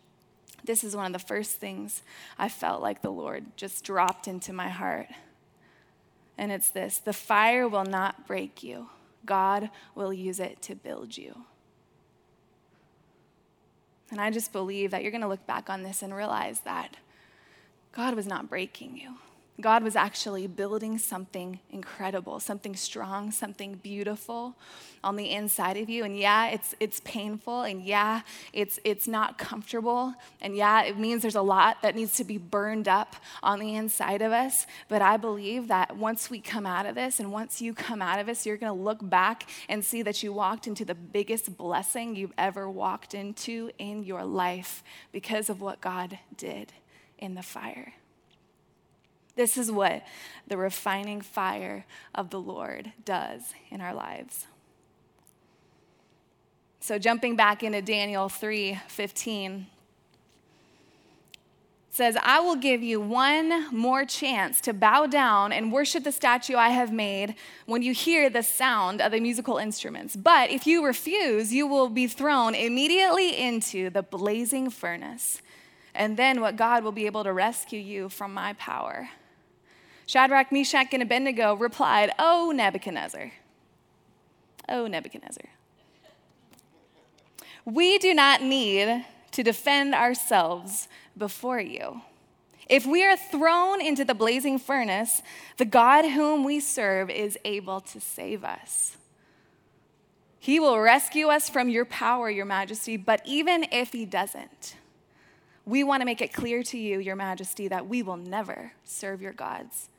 this 0.64 0.84
is 0.84 0.96
one 0.96 1.06
of 1.08 1.14
the 1.14 1.28
first 1.28 1.58
things 1.58 2.04
I 2.38 2.50
felt 2.50 2.82
like 2.82 3.02
the 3.02 3.12
Lord 3.12 3.46
just 3.56 3.84
dropped 3.84 4.28
into 4.28 4.54
my 4.54 4.70
heart. 4.70 5.08
And 6.38 6.52
it's 6.52 6.70
this 6.70 6.98
the 6.98 7.14
fire 7.14 7.68
will 7.68 7.86
not 7.86 8.28
break 8.28 8.64
you. 8.64 8.90
God 9.26 9.70
will 9.96 10.14
use 10.14 10.40
it 10.40 10.62
to 10.64 10.76
build 10.76 11.18
you. 11.18 11.46
And 14.10 14.20
I 14.20 14.30
just 14.30 14.52
believe 14.52 14.92
that 14.92 15.04
you're 15.04 15.12
going 15.12 15.22
to 15.22 15.28
look 15.28 15.46
back 15.48 15.70
on 15.70 15.84
this 15.84 16.02
and 16.02 16.14
realize 16.14 16.62
that 16.62 16.98
God 17.94 18.14
was 18.16 18.28
not 18.28 18.50
breaking 18.50 18.98
you. 18.98 19.16
God 19.62 19.84
was 19.84 19.96
actually 19.96 20.48
building 20.48 20.98
something 20.98 21.60
incredible, 21.70 22.40
something 22.40 22.76
strong, 22.76 23.32
something 23.32 23.76
beautiful 23.76 24.56
on 25.04 25.16
the 25.16 25.32
inside 25.32 25.78
of 25.78 25.90
you. 25.90 26.04
And 26.04 26.18
yeah, 26.18 26.48
it's, 26.48 26.76
it's 26.80 27.00
painful, 27.02 27.62
and 27.62 27.84
yeah, 27.84 28.22
it's, 28.54 28.80
it's 28.84 29.08
not 29.08 29.38
comfortable, 29.38 30.14
and 30.42 30.56
yeah, 30.56 30.84
it 30.84 30.98
means 30.98 31.22
there's 31.22 31.36
a 31.36 31.42
lot 31.42 31.82
that 31.82 31.96
needs 31.96 32.16
to 32.18 32.24
be 32.24 32.38
burned 32.38 32.88
up 32.88 33.16
on 33.42 33.60
the 33.60 33.76
inside 33.76 34.22
of 34.22 34.32
us. 34.32 34.68
But 34.90 35.02
I 35.02 35.18
believe 35.18 35.68
that 35.70 35.98
once 35.98 36.30
we 36.30 36.40
come 36.40 36.66
out 36.66 36.86
of 36.86 36.96
this, 36.96 37.20
and 37.20 37.32
once 37.32 37.62
you 37.62 37.74
come 37.74 38.02
out 38.02 38.20
of 38.20 38.26
this, 38.26 38.46
you're 38.46 38.58
gonna 38.58 38.74
look 38.74 39.08
back 39.08 39.50
and 39.70 39.84
see 39.84 40.02
that 40.04 40.22
you 40.24 40.34
walked 40.34 40.68
into 40.68 40.86
the 40.86 40.96
biggest 40.96 41.58
blessing 41.58 42.16
you've 42.16 42.34
ever 42.38 42.70
walked 42.70 43.14
into 43.14 43.72
in 43.78 44.04
your 44.04 44.24
life 44.24 44.84
because 45.12 45.50
of 45.50 45.62
what 45.62 45.82
God 45.82 46.20
did 46.38 46.74
in 47.18 47.36
the 47.36 47.44
fire. 47.44 47.94
This 49.36 49.58
is 49.58 49.72
what 49.72 50.04
the 50.48 50.58
refining 50.58 51.22
fire 51.22 51.86
of 52.14 52.30
the 52.30 52.40
Lord 52.40 52.92
does 53.06 53.54
in 53.70 53.82
our 53.82 53.94
lives. 53.94 54.48
So 56.80 56.98
jumping 56.98 57.36
back 57.36 57.64
into 57.64 57.82
Daniel 57.82 58.28
3:15 58.28 59.68
says, 61.94 62.18
I 62.24 62.40
will 62.40 62.56
give 62.56 62.82
you 62.82 63.02
one 63.02 63.68
more 63.76 64.06
chance 64.06 64.62
to 64.62 64.74
bow 64.74 65.06
down 65.08 65.52
and 65.52 65.74
worship 65.74 66.06
the 66.06 66.12
statue 66.12 66.56
I 66.56 66.70
have 66.70 66.92
made 66.92 67.36
when 67.66 67.82
you 67.82 67.94
hear 67.94 68.30
the 68.30 68.44
sound 68.44 69.02
of 69.02 69.12
the 69.12 69.20
musical 69.20 69.58
instruments. 69.58 70.16
But 70.16 70.50
if 70.52 70.66
you 70.66 70.86
refuse, 70.86 71.54
you 71.54 71.68
will 71.68 71.90
be 71.90 72.08
thrown 72.08 72.56
immediately 72.56 73.38
into 73.38 73.90
the 73.90 74.02
blazing 74.02 74.70
furnace. 74.70 75.42
And 75.94 76.16
then 76.16 76.40
what 76.40 76.56
God 76.56 76.86
will 76.86 76.94
be 76.94 77.06
able 77.06 77.26
to 77.26 77.34
rescue 77.34 77.80
you 77.80 78.08
from 78.08 78.34
my 78.34 78.54
power. 78.54 79.10
Shadrach, 80.06 80.52
Meshach, 80.52 80.94
and 80.94 81.04
Abednego 81.04 81.54
replied, 81.54 82.12
Oh, 82.20 82.52
Nebuchadnezzar. 82.54 83.32
Oh, 84.68 84.88
Nebuchadnezzar. 84.88 85.46
We 87.66 87.98
do 87.98 88.14
not 88.14 88.42
need 88.42 89.06
to 89.32 89.44
defend 89.44 89.94
ourselves 89.94 90.88
before 91.18 91.60
you. 91.60 92.02
If 92.68 92.86
we 92.86 93.06
are 93.06 93.18
thrown 93.18 93.82
into 93.82 94.06
the 94.06 94.14
blazing 94.14 94.58
furnace, 94.58 95.22
the 95.58 95.66
God 95.66 96.06
whom 96.06 96.44
we 96.44 96.60
serve 96.60 97.10
is 97.10 97.38
able 97.44 97.82
to 97.82 98.00
save 98.00 98.44
us. 98.44 98.98
He 100.40 100.60
will 100.60 100.80
rescue 100.80 101.28
us 101.28 101.50
from 101.50 101.70
your 101.70 101.86
power, 101.86 102.30
your 102.30 102.46
majesty, 102.46 102.98
but 102.98 103.22
even 103.26 103.66
if 103.72 103.92
he 103.92 104.06
doesn't, 104.06 104.76
we 105.66 105.84
want 105.84 106.02
to 106.02 106.06
make 106.06 106.22
it 106.22 106.34
clear 106.34 106.64
to 106.64 106.78
you, 106.78 107.00
your 107.00 107.16
majesty, 107.16 107.68
that 107.68 107.88
we 107.88 108.02
will 108.02 108.18
never 108.18 108.72
serve 108.84 109.22
your 109.22 109.34
gods 109.34 109.91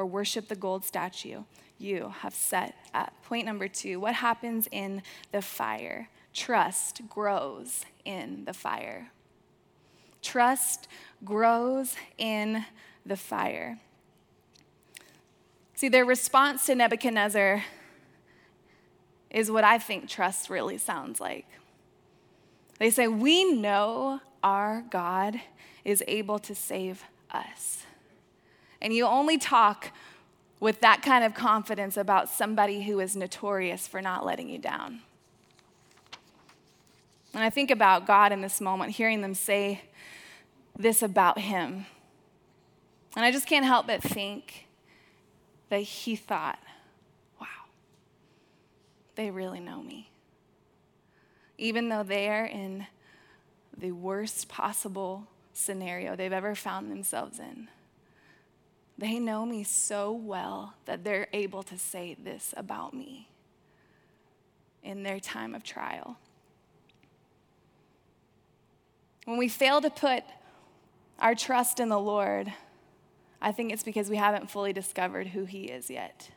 or 0.00 0.06
worship 0.06 0.48
the 0.48 0.56
gold 0.56 0.82
statue 0.82 1.42
you 1.78 2.14
have 2.20 2.34
set 2.34 2.74
up. 2.94 3.12
Point 3.22 3.44
number 3.44 3.68
two 3.68 4.00
what 4.00 4.14
happens 4.14 4.66
in 4.72 5.02
the 5.30 5.42
fire? 5.42 6.08
Trust 6.32 7.02
grows 7.08 7.84
in 8.04 8.46
the 8.46 8.54
fire. 8.54 9.10
Trust 10.22 10.88
grows 11.22 11.96
in 12.16 12.64
the 13.04 13.16
fire. 13.16 13.78
See, 15.74 15.88
their 15.88 16.06
response 16.06 16.64
to 16.66 16.74
Nebuchadnezzar 16.74 17.62
is 19.30 19.50
what 19.50 19.64
I 19.64 19.78
think 19.78 20.08
trust 20.08 20.48
really 20.48 20.78
sounds 20.78 21.20
like. 21.20 21.46
They 22.78 22.88
say, 22.88 23.06
We 23.06 23.52
know 23.52 24.20
our 24.42 24.82
God 24.90 25.40
is 25.84 26.02
able 26.08 26.38
to 26.38 26.54
save 26.54 27.04
us. 27.30 27.84
And 28.80 28.92
you 28.92 29.06
only 29.06 29.38
talk 29.38 29.92
with 30.58 30.80
that 30.80 31.02
kind 31.02 31.24
of 31.24 31.34
confidence 31.34 31.96
about 31.96 32.28
somebody 32.28 32.82
who 32.82 33.00
is 33.00 33.16
notorious 33.16 33.86
for 33.86 34.02
not 34.02 34.24
letting 34.24 34.48
you 34.48 34.58
down. 34.58 35.00
And 37.32 37.42
I 37.44 37.50
think 37.50 37.70
about 37.70 38.06
God 38.06 38.32
in 38.32 38.40
this 38.40 38.60
moment, 38.60 38.92
hearing 38.92 39.20
them 39.22 39.34
say 39.34 39.82
this 40.76 41.02
about 41.02 41.38
him. 41.38 41.86
And 43.16 43.24
I 43.24 43.30
just 43.30 43.46
can't 43.46 43.64
help 43.64 43.86
but 43.86 44.02
think 44.02 44.66
that 45.68 45.80
he 45.80 46.16
thought, 46.16 46.58
wow, 47.40 47.46
they 49.14 49.30
really 49.30 49.60
know 49.60 49.82
me. 49.82 50.10
Even 51.58 51.88
though 51.88 52.02
they 52.02 52.28
are 52.28 52.46
in 52.46 52.86
the 53.76 53.92
worst 53.92 54.48
possible 54.48 55.26
scenario 55.52 56.16
they've 56.16 56.32
ever 56.32 56.54
found 56.54 56.90
themselves 56.90 57.38
in. 57.38 57.68
They 59.00 59.18
know 59.18 59.46
me 59.46 59.64
so 59.64 60.12
well 60.12 60.74
that 60.84 61.04
they're 61.04 61.28
able 61.32 61.62
to 61.62 61.78
say 61.78 62.18
this 62.22 62.52
about 62.54 62.92
me 62.92 63.30
in 64.82 65.04
their 65.04 65.18
time 65.18 65.54
of 65.54 65.64
trial. 65.64 66.18
When 69.24 69.38
we 69.38 69.48
fail 69.48 69.80
to 69.80 69.88
put 69.88 70.22
our 71.18 71.34
trust 71.34 71.80
in 71.80 71.88
the 71.88 71.98
Lord, 71.98 72.52
I 73.40 73.52
think 73.52 73.72
it's 73.72 73.82
because 73.82 74.10
we 74.10 74.16
haven't 74.16 74.50
fully 74.50 74.74
discovered 74.74 75.28
who 75.28 75.46
He 75.46 75.64
is 75.64 75.88
yet. 75.88 76.30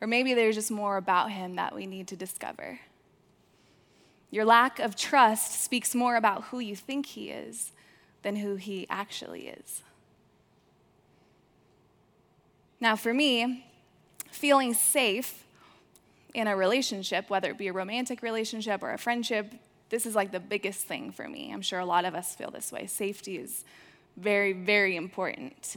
Or 0.00 0.08
maybe 0.08 0.34
there's 0.34 0.56
just 0.56 0.72
more 0.72 0.96
about 0.96 1.30
Him 1.30 1.54
that 1.54 1.76
we 1.76 1.86
need 1.86 2.08
to 2.08 2.16
discover. 2.16 2.80
Your 4.32 4.44
lack 4.44 4.80
of 4.80 4.96
trust 4.96 5.62
speaks 5.62 5.94
more 5.94 6.16
about 6.16 6.46
who 6.46 6.58
you 6.58 6.74
think 6.74 7.06
He 7.06 7.30
is 7.30 7.70
than 8.22 8.34
who 8.34 8.56
He 8.56 8.84
actually 8.90 9.46
is. 9.46 9.84
Now, 12.80 12.96
for 12.96 13.12
me, 13.12 13.66
feeling 14.30 14.74
safe 14.74 15.44
in 16.32 16.46
a 16.46 16.56
relationship, 16.56 17.28
whether 17.28 17.50
it 17.50 17.58
be 17.58 17.68
a 17.68 17.72
romantic 17.72 18.22
relationship 18.22 18.82
or 18.82 18.92
a 18.92 18.98
friendship, 18.98 19.52
this 19.90 20.06
is 20.06 20.14
like 20.14 20.30
the 20.30 20.40
biggest 20.40 20.86
thing 20.86 21.10
for 21.10 21.28
me. 21.28 21.52
I'm 21.52 21.62
sure 21.62 21.80
a 21.80 21.84
lot 21.84 22.04
of 22.04 22.14
us 22.14 22.34
feel 22.34 22.50
this 22.50 22.72
way. 22.72 22.86
Safety 22.86 23.36
is 23.36 23.64
very, 24.16 24.52
very 24.52 24.96
important. 24.96 25.76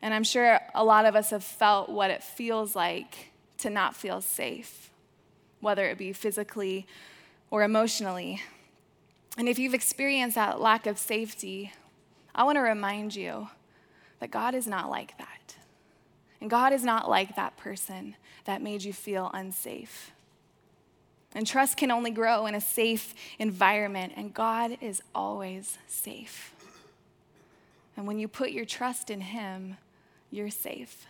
And 0.00 0.14
I'm 0.14 0.24
sure 0.24 0.60
a 0.74 0.84
lot 0.84 1.04
of 1.04 1.14
us 1.14 1.30
have 1.30 1.44
felt 1.44 1.88
what 1.88 2.10
it 2.10 2.22
feels 2.22 2.74
like 2.74 3.32
to 3.58 3.70
not 3.70 3.94
feel 3.94 4.20
safe, 4.20 4.90
whether 5.60 5.86
it 5.86 5.98
be 5.98 6.12
physically 6.12 6.86
or 7.50 7.62
emotionally. 7.62 8.42
And 9.36 9.48
if 9.48 9.58
you've 9.58 9.74
experienced 9.74 10.34
that 10.36 10.60
lack 10.60 10.86
of 10.86 10.98
safety, 10.98 11.72
I 12.34 12.44
want 12.44 12.56
to 12.56 12.62
remind 12.62 13.14
you 13.14 13.48
that 14.22 14.30
God 14.30 14.54
is 14.54 14.68
not 14.68 14.88
like 14.88 15.18
that. 15.18 15.56
And 16.40 16.48
God 16.48 16.72
is 16.72 16.84
not 16.84 17.10
like 17.10 17.34
that 17.34 17.56
person 17.56 18.14
that 18.44 18.62
made 18.62 18.84
you 18.84 18.92
feel 18.92 19.32
unsafe. 19.34 20.12
And 21.34 21.44
trust 21.44 21.76
can 21.76 21.90
only 21.90 22.12
grow 22.12 22.46
in 22.46 22.54
a 22.54 22.60
safe 22.60 23.14
environment, 23.40 24.12
and 24.14 24.32
God 24.32 24.78
is 24.80 25.02
always 25.12 25.76
safe. 25.88 26.54
And 27.96 28.06
when 28.06 28.20
you 28.20 28.28
put 28.28 28.52
your 28.52 28.64
trust 28.64 29.10
in 29.10 29.22
Him, 29.22 29.76
you're 30.30 30.50
safe. 30.50 31.04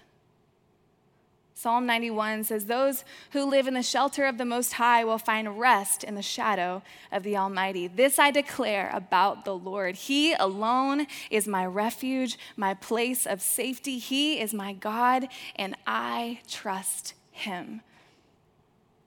Psalm 1.55 1.87
91 1.87 2.45
says, 2.45 2.65
Those 2.65 3.05
who 3.33 3.45
live 3.45 3.67
in 3.67 3.75
the 3.75 3.83
shelter 3.83 4.25
of 4.25 4.39
the 4.39 4.45
Most 4.45 4.75
High 4.75 5.05
will 5.05 5.19
find 5.19 5.61
rest 5.61 6.03
in 6.03 6.15
the 6.15 6.23
shadow 6.23 6.83
of 7.11 7.23
the 7.23 7.37
Almighty. 7.37 7.87
This 7.87 8.19
I 8.19 8.31
declare 8.31 8.91
about 8.93 9.45
the 9.45 9.55
Lord. 9.55 9.95
He 9.95 10.33
alone 10.33 11.07
is 11.31 11.47
my 11.47 11.67
refuge, 11.67 12.39
my 12.57 12.75
place 12.75 13.27
of 13.27 13.43
safety. 13.43 13.99
He 13.99 14.41
is 14.41 14.55
my 14.55 14.73
God, 14.73 15.29
and 15.57 15.77
I 15.87 16.41
trust 16.49 17.15
Him. 17.31 17.83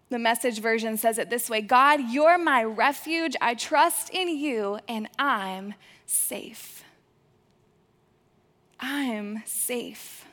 The 0.09 0.19
message 0.19 0.59
version 0.59 0.97
says 0.97 1.17
it 1.17 1.29
this 1.29 1.49
way 1.49 1.61
God, 1.61 1.99
you're 2.09 2.37
my 2.37 2.63
refuge. 2.63 3.35
I 3.41 3.55
trust 3.55 4.09
in 4.11 4.29
you, 4.29 4.79
and 4.87 5.09
I'm 5.17 5.73
safe. 6.05 6.83
I'm 8.79 9.41
safe. 9.45 10.25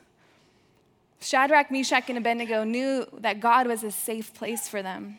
Shadrach, 1.22 1.70
Meshach, 1.70 2.08
and 2.08 2.18
Abednego 2.18 2.64
knew 2.64 3.06
that 3.18 3.40
God 3.40 3.66
was 3.66 3.84
a 3.84 3.90
safe 3.90 4.34
place 4.34 4.68
for 4.68 4.82
them. 4.82 5.18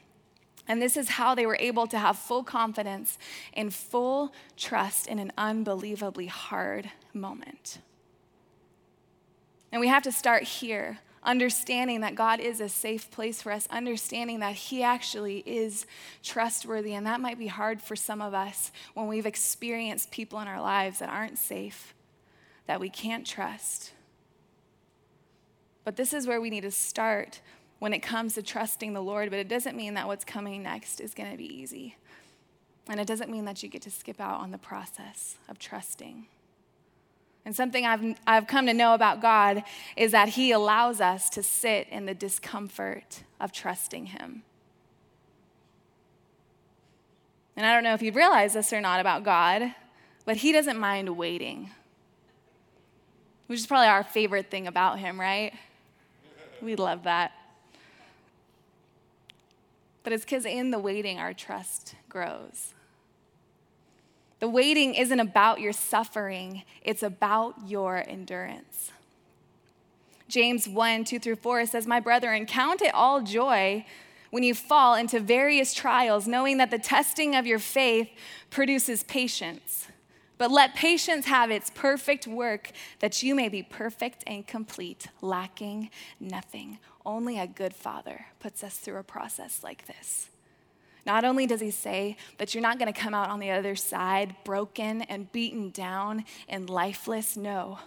And 0.68 0.82
this 0.82 0.96
is 0.96 1.10
how 1.10 1.36
they 1.36 1.46
were 1.46 1.58
able 1.60 1.88
to 1.88 1.98
have 1.98 2.18
full 2.18 2.44
confidence 2.44 3.18
and 3.54 3.74
full 3.74 4.34
trust 4.56 5.08
in 5.08 5.20
an 5.20 5.32
unbelievably 5.38 6.28
hard 6.28 6.90
moment. 7.14 7.80
And 9.72 9.82
we 9.82 9.88
have 9.88 10.04
to 10.04 10.12
start 10.12 10.44
here, 10.44 11.00
understanding 11.24 12.02
that 12.02 12.16
God 12.16 12.40
is 12.40 12.62
a 12.62 12.70
safe 12.70 13.12
place 13.12 13.42
for 13.42 13.52
us, 13.52 13.68
understanding 13.72 14.40
that 14.40 14.54
He 14.54 14.84
actually 14.84 15.40
is 15.46 15.86
trustworthy. 16.22 16.94
And 16.94 17.06
that 17.08 17.20
might 17.20 17.40
be 17.40 17.48
hard 17.48 17.82
for 17.82 17.96
some 17.96 18.22
of 18.22 18.34
us 18.34 18.72
when 18.94 19.08
we've 19.08 19.26
experienced 19.26 20.12
people 20.12 20.40
in 20.40 20.48
our 20.48 20.62
lives 20.62 21.00
that 21.00 21.10
aren't 21.10 21.40
safe, 21.40 21.94
that 22.68 22.80
we 22.80 22.90
can't 22.90 23.26
trust. 23.26 23.92
But 25.84 25.96
this 25.96 26.14
is 26.14 26.28
where 26.28 26.40
we 26.40 26.50
need 26.50 26.62
to 26.62 26.72
start 26.72 27.42
when 27.80 27.94
it 27.94 28.00
comes 28.00 28.36
to 28.36 28.42
trusting 28.42 28.94
the 28.94 29.02
Lord. 29.02 29.30
But 29.30 29.40
it 29.40 29.48
doesn't 29.48 29.76
mean 29.76 29.94
that 29.96 30.08
what's 30.08 30.26
coming 30.26 30.64
next 30.64 31.00
is 31.00 31.14
going 31.14 31.32
to 31.32 31.38
be 31.38 31.46
easy. 31.46 31.98
And 32.88 33.00
it 33.00 33.08
doesn't 33.08 33.30
mean 33.30 33.46
that 33.46 33.64
you 33.64 33.70
get 33.70 33.82
to 33.84 33.92
skip 33.92 34.20
out 34.20 34.40
on 34.40 34.52
the 34.52 34.58
process 34.58 35.38
of 35.48 35.60
trusting. 35.60 36.28
And 37.46 37.56
something 37.56 37.86
I've, 37.86 38.18
I've 38.26 38.48
come 38.48 38.68
to 38.68 38.74
know 38.74 38.94
about 38.94 39.22
God 39.22 39.64
is 39.98 40.14
that 40.14 40.30
He 40.30 40.52
allows 40.52 41.02
us 41.02 41.30
to 41.32 41.44
sit 41.44 41.88
in 41.90 42.06
the 42.06 42.14
discomfort 42.14 43.24
of 43.40 43.52
trusting 43.52 44.08
Him. 44.08 44.44
And 47.56 47.66
I 47.66 47.74
don't 47.74 47.84
know 47.84 47.94
if 47.94 48.02
you've 48.02 48.16
realized 48.16 48.56
this 48.56 48.74
or 48.74 48.82
not 48.82 49.00
about 49.00 49.24
God, 49.24 49.76
but 50.26 50.38
He 50.38 50.52
doesn't 50.52 50.80
mind 50.80 51.18
waiting, 51.18 51.72
which 53.48 53.60
is 53.60 53.68
probably 53.68 53.88
our 53.88 54.04
favorite 54.04 54.50
thing 54.50 54.68
about 54.68 55.00
Him, 55.00 55.20
right? 55.20 55.54
We 56.64 56.76
love 56.76 57.04
that. 57.04 57.34
But 60.04 60.14
it's 60.14 60.24
because 60.24 60.46
in 60.46 60.72
the 60.72 60.80
waiting, 60.80 61.20
our 61.20 61.34
trust 61.34 61.96
grows. 62.10 62.74
The 64.40 64.50
waiting 64.50 64.96
isn't 64.96 65.20
about 65.20 65.62
your 65.62 65.72
suffering, 65.72 66.64
it's 66.82 67.04
about 67.04 67.56
your 67.66 68.04
endurance. 68.08 68.92
James 70.28 70.68
1 70.68 71.06
2 71.06 71.20
through 71.20 71.36
4 71.38 71.66
says, 71.66 71.88
My 71.88 72.00
brethren, 72.00 72.46
count 72.46 72.82
it 72.82 72.94
all 72.94 73.22
joy 73.22 73.86
when 74.32 74.44
you 74.44 74.54
fall 74.54 74.96
into 74.96 75.20
various 75.20 75.74
trials, 75.74 76.28
knowing 76.28 76.58
that 76.58 76.72
the 76.72 76.80
testing 76.80 77.36
of 77.36 77.46
your 77.46 77.60
faith 77.60 78.10
produces 78.50 79.04
patience. 79.04 79.88
But 80.44 80.52
let 80.52 80.76
patience 80.76 81.26
have 81.28 81.52
its 81.52 81.70
perfect 81.70 82.28
work, 82.28 82.72
that 83.00 83.24
you 83.24 83.34
may 83.34 83.48
be 83.48 83.64
perfect 83.64 84.26
and 84.28 84.46
complete, 84.46 85.08
lacking 85.22 85.90
nothing. 86.20 86.80
Only 87.06 87.40
a 87.40 87.48
good 87.48 87.74
father 87.74 88.26
puts 88.42 88.62
us 88.62 88.76
through 88.76 88.98
a 88.98 89.04
process 89.04 89.62
like 89.64 89.88
this. 89.88 90.30
Not 91.06 91.24
only 91.24 91.48
does 91.48 91.62
he 91.62 91.72
say 91.72 92.18
that 92.40 92.54
you're 92.54 92.62
not 92.62 92.78
going 92.78 92.92
to 92.92 93.00
come 93.00 93.14
out 93.14 93.30
on 93.30 93.40
the 93.40 93.52
other 93.52 93.78
side 93.78 94.36
broken 94.44 95.04
and 95.04 95.32
beaten 95.32 95.70
down 95.70 96.26
and 96.50 96.70
lifeless, 96.70 97.38
no. 97.38 97.80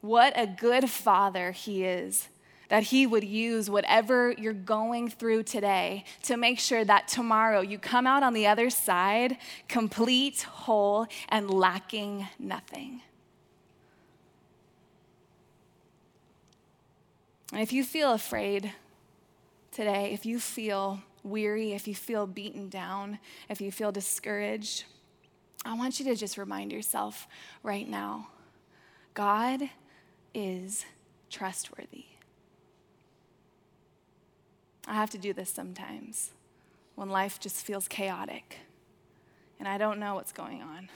What 0.00 0.32
a 0.36 0.46
good 0.46 0.88
father 0.88 1.50
he 1.50 1.82
is 1.82 2.28
that 2.72 2.84
He 2.84 3.06
would 3.06 3.22
use 3.22 3.68
whatever 3.68 4.32
you're 4.38 4.54
going 4.54 5.10
through 5.10 5.42
today 5.42 6.04
to 6.22 6.38
make 6.38 6.58
sure 6.58 6.82
that 6.86 7.06
tomorrow 7.06 7.60
you 7.60 7.78
come 7.78 8.06
out 8.06 8.22
on 8.22 8.32
the 8.32 8.46
other 8.46 8.70
side 8.70 9.36
complete, 9.68 10.40
whole, 10.40 11.06
and 11.28 11.50
lacking 11.50 12.26
nothing. 12.38 13.02
And 17.52 17.60
if 17.60 17.74
you 17.74 17.84
feel 17.84 18.12
afraid 18.12 18.72
today, 19.70 20.14
if 20.14 20.24
you 20.24 20.40
feel 20.40 21.02
weary, 21.22 21.72
if 21.72 21.86
you 21.86 21.94
feel 21.94 22.26
beaten 22.26 22.70
down, 22.70 23.18
if 23.50 23.60
you 23.60 23.70
feel 23.70 23.92
discouraged, 23.92 24.84
I 25.62 25.74
want 25.74 26.00
you 26.00 26.06
to 26.06 26.16
just 26.16 26.38
remind 26.38 26.72
yourself 26.72 27.26
right 27.62 27.86
now 27.86 28.28
God 29.12 29.60
is 30.32 30.86
trustworthy. 31.28 32.11
I 34.86 34.94
have 34.94 35.10
to 35.10 35.18
do 35.18 35.32
this 35.32 35.50
sometimes 35.50 36.30
when 36.94 37.08
life 37.08 37.38
just 37.40 37.64
feels 37.64 37.88
chaotic 37.88 38.58
and 39.62 39.68
I 39.68 39.78
don't 39.78 40.00
know 40.00 40.16
what's 40.16 40.32
going 40.32 40.60
on. 40.60 40.88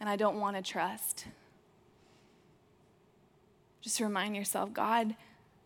And 0.00 0.08
I 0.08 0.16
don't 0.16 0.40
want 0.40 0.56
to 0.56 0.62
trust. 0.62 1.26
Just 3.80 4.00
remind 4.00 4.34
yourself 4.34 4.72
God 4.72 5.14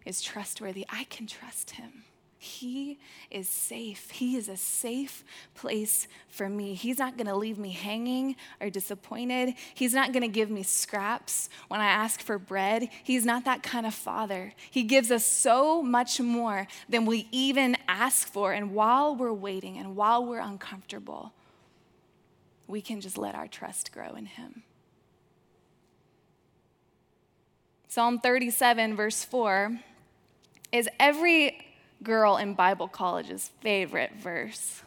is 0.05 0.21
trustworthy. 0.21 0.85
I 0.91 1.05
can 1.05 1.27
trust 1.27 1.71
him. 1.71 2.05
He 2.39 2.99
is 3.31 3.49
safe. 3.49 4.11
He 4.11 4.37
is 4.37 4.49
a 4.49 4.57
safe 4.57 5.25
place 5.55 6.07
for 6.29 6.49
me. 6.49 6.75
He's 6.75 6.99
not 6.99 7.17
going 7.17 7.27
to 7.29 7.37
leave 7.37 7.59
me 7.59 7.71
hanging 7.71 8.37
or 8.61 8.69
disappointed. 8.69 9.55
He's 9.75 9.95
not 9.95 10.13
going 10.13 10.23
to 10.23 10.29
give 10.29 10.51
me 10.51 10.63
scraps 10.63 11.49
when 11.69 11.81
I 11.81 11.87
ask 11.87 12.21
for 12.21 12.39
bread. 12.39 12.89
He's 13.03 13.25
not 13.25 13.47
that 13.47 13.63
kind 13.63 13.87
of 13.87 13.95
father. 13.95 14.53
He 14.71 14.83
gives 14.83 15.11
us 15.11 15.25
so 15.25 15.83
much 15.83 16.21
more 16.21 16.67
than 16.89 17.07
we 17.07 17.27
even 17.33 17.77
ask 17.89 18.29
for. 18.29 18.53
And 18.53 18.75
while 18.75 19.17
we're 19.17 19.33
waiting 19.33 19.79
and 19.79 19.97
while 19.97 20.25
we're 20.25 20.41
uncomfortable, 20.41 21.33
we 22.67 22.83
can 22.83 23.01
just 23.01 23.17
let 23.17 23.35
our 23.35 23.49
trust 23.49 23.93
grow 23.93 24.15
in 24.15 24.27
Him. 24.27 24.63
Psalm 27.89 28.19
37, 28.19 28.95
verse 28.95 29.25
4 29.25 29.79
is 30.73 30.89
every 31.01 31.66
girl 32.03 32.37
in 32.37 32.55
Bible 32.55 32.89
college's 32.89 33.51
favorite 33.61 34.13
verse. 34.17 34.83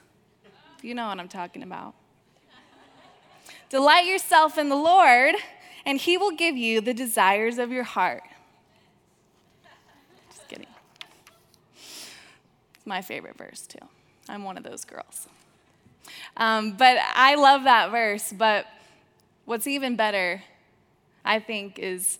You 0.82 0.93
know 0.95 1.08
what 1.08 1.19
I'm 1.19 1.28
talking 1.28 1.63
about. 1.63 1.93
Delight 3.69 4.06
yourself 4.06 4.58
in 4.58 4.69
the 4.69 4.76
Lord, 4.76 5.36
and 5.86 6.00
He 6.00 6.17
will 6.17 6.32
give 6.32 6.56
you 6.56 6.82
the 6.82 6.93
desires 6.93 7.60
of 7.60 7.72
your 7.72 7.84
heart. 7.84 8.24
Just 10.30 10.48
kidding. 10.48 10.67
It's 12.76 12.86
my 12.86 13.02
favorite 13.02 13.38
verse, 13.38 13.62
too. 13.67 13.86
I'm 14.28 14.43
one 14.43 14.58
of 14.58 14.63
those 14.63 14.86
girls. 14.86 15.28
Um, 16.38 16.74
but 16.78 16.98
I 17.13 17.36
love 17.36 17.63
that 17.65 17.91
verse. 17.91 18.34
But 18.36 18.65
what's 19.45 19.67
even 19.67 19.95
better, 19.95 20.41
I 21.24 21.39
think, 21.39 21.78
is 21.78 22.19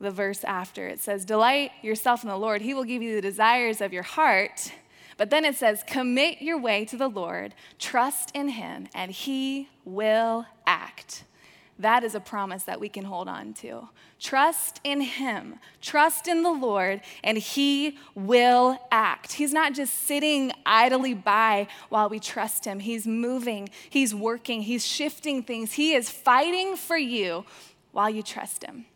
the 0.00 0.10
verse 0.10 0.44
after. 0.44 0.86
It 0.86 1.00
says, 1.00 1.24
Delight 1.24 1.72
yourself 1.82 2.22
in 2.22 2.28
the 2.28 2.36
Lord, 2.36 2.62
He 2.62 2.74
will 2.74 2.84
give 2.84 3.02
you 3.02 3.14
the 3.14 3.22
desires 3.22 3.80
of 3.80 3.92
your 3.92 4.02
heart. 4.02 4.72
But 5.16 5.30
then 5.30 5.44
it 5.44 5.56
says, 5.56 5.84
Commit 5.86 6.42
your 6.42 6.58
way 6.58 6.84
to 6.86 6.96
the 6.96 7.08
Lord, 7.08 7.54
trust 7.78 8.30
in 8.34 8.48
Him, 8.48 8.88
and 8.94 9.10
He 9.10 9.68
will 9.84 10.46
act. 10.66 11.24
That 11.78 12.04
is 12.04 12.14
a 12.14 12.20
promise 12.20 12.64
that 12.64 12.78
we 12.78 12.88
can 12.88 13.04
hold 13.04 13.28
on 13.28 13.52
to. 13.54 13.88
Trust 14.20 14.80
in 14.84 15.00
Him, 15.00 15.56
trust 15.80 16.28
in 16.28 16.42
the 16.42 16.52
Lord, 16.52 17.00
and 17.24 17.36
He 17.36 17.98
will 18.14 18.78
act. 18.92 19.32
He's 19.34 19.52
not 19.52 19.74
just 19.74 19.94
sitting 19.94 20.52
idly 20.64 21.14
by 21.14 21.66
while 21.88 22.08
we 22.08 22.20
trust 22.20 22.64
Him, 22.64 22.78
He's 22.78 23.06
moving, 23.06 23.68
He's 23.90 24.14
working, 24.14 24.62
He's 24.62 24.86
shifting 24.86 25.42
things. 25.42 25.72
He 25.72 25.94
is 25.94 26.10
fighting 26.10 26.76
for 26.76 26.96
you 26.96 27.44
while 27.92 28.10
you 28.10 28.22
trust 28.22 28.64
Him. 28.64 28.86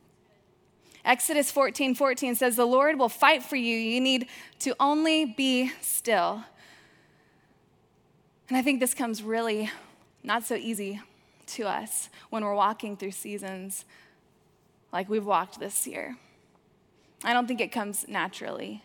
Exodus 1.09 1.51
14 1.51 1.95
14 1.95 2.35
says, 2.35 2.57
The 2.57 2.67
Lord 2.67 2.99
will 2.99 3.09
fight 3.09 3.43
for 3.43 3.57
you. 3.57 3.79
You 3.79 3.99
need 3.99 4.29
to 4.61 4.77
only 4.79 5.25
be 5.25 5.73
still. 5.81 6.45
And 8.49 8.59
I 8.59 8.63
think 8.63 8.79
this 8.79 8.93
comes 8.93 9.23
really 9.23 9.71
not 10.23 10.45
so 10.45 10.55
easy 10.55 11.01
to 11.47 11.67
us 11.67 12.11
when 12.29 12.45
we're 12.45 12.55
walking 12.55 12.95
through 12.95 13.13
seasons 13.13 13.87
like 14.93 15.09
we've 15.09 15.25
walked 15.25 15.59
this 15.59 15.87
year. 15.87 16.17
I 17.25 17.33
don't 17.33 17.47
think 17.47 17.63
it 17.63 17.73
comes 17.73 18.07
naturally 18.07 18.85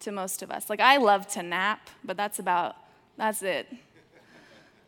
to 0.00 0.12
most 0.12 0.42
of 0.42 0.52
us. 0.52 0.70
Like, 0.70 0.80
I 0.80 0.98
love 0.98 1.26
to 1.28 1.42
nap, 1.42 1.90
but 2.04 2.16
that's 2.16 2.38
about, 2.38 2.76
that's 3.16 3.42
it. 3.42 3.66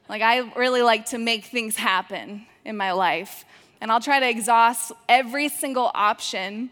Like, 0.09 0.23
I 0.23 0.39
really 0.57 0.83
like 0.83 1.07
to 1.07 1.19
make 1.19 1.47
things 1.47 1.77
happen 1.77 2.47
in 2.65 2.77
my 2.77 2.93
life 2.93 3.45
and 3.81 3.91
I'll 3.91 4.01
try 4.01 4.21
to 4.21 4.29
exhaust 4.29 4.93
every 5.09 5.49
single 5.49 5.91
option 5.95 6.71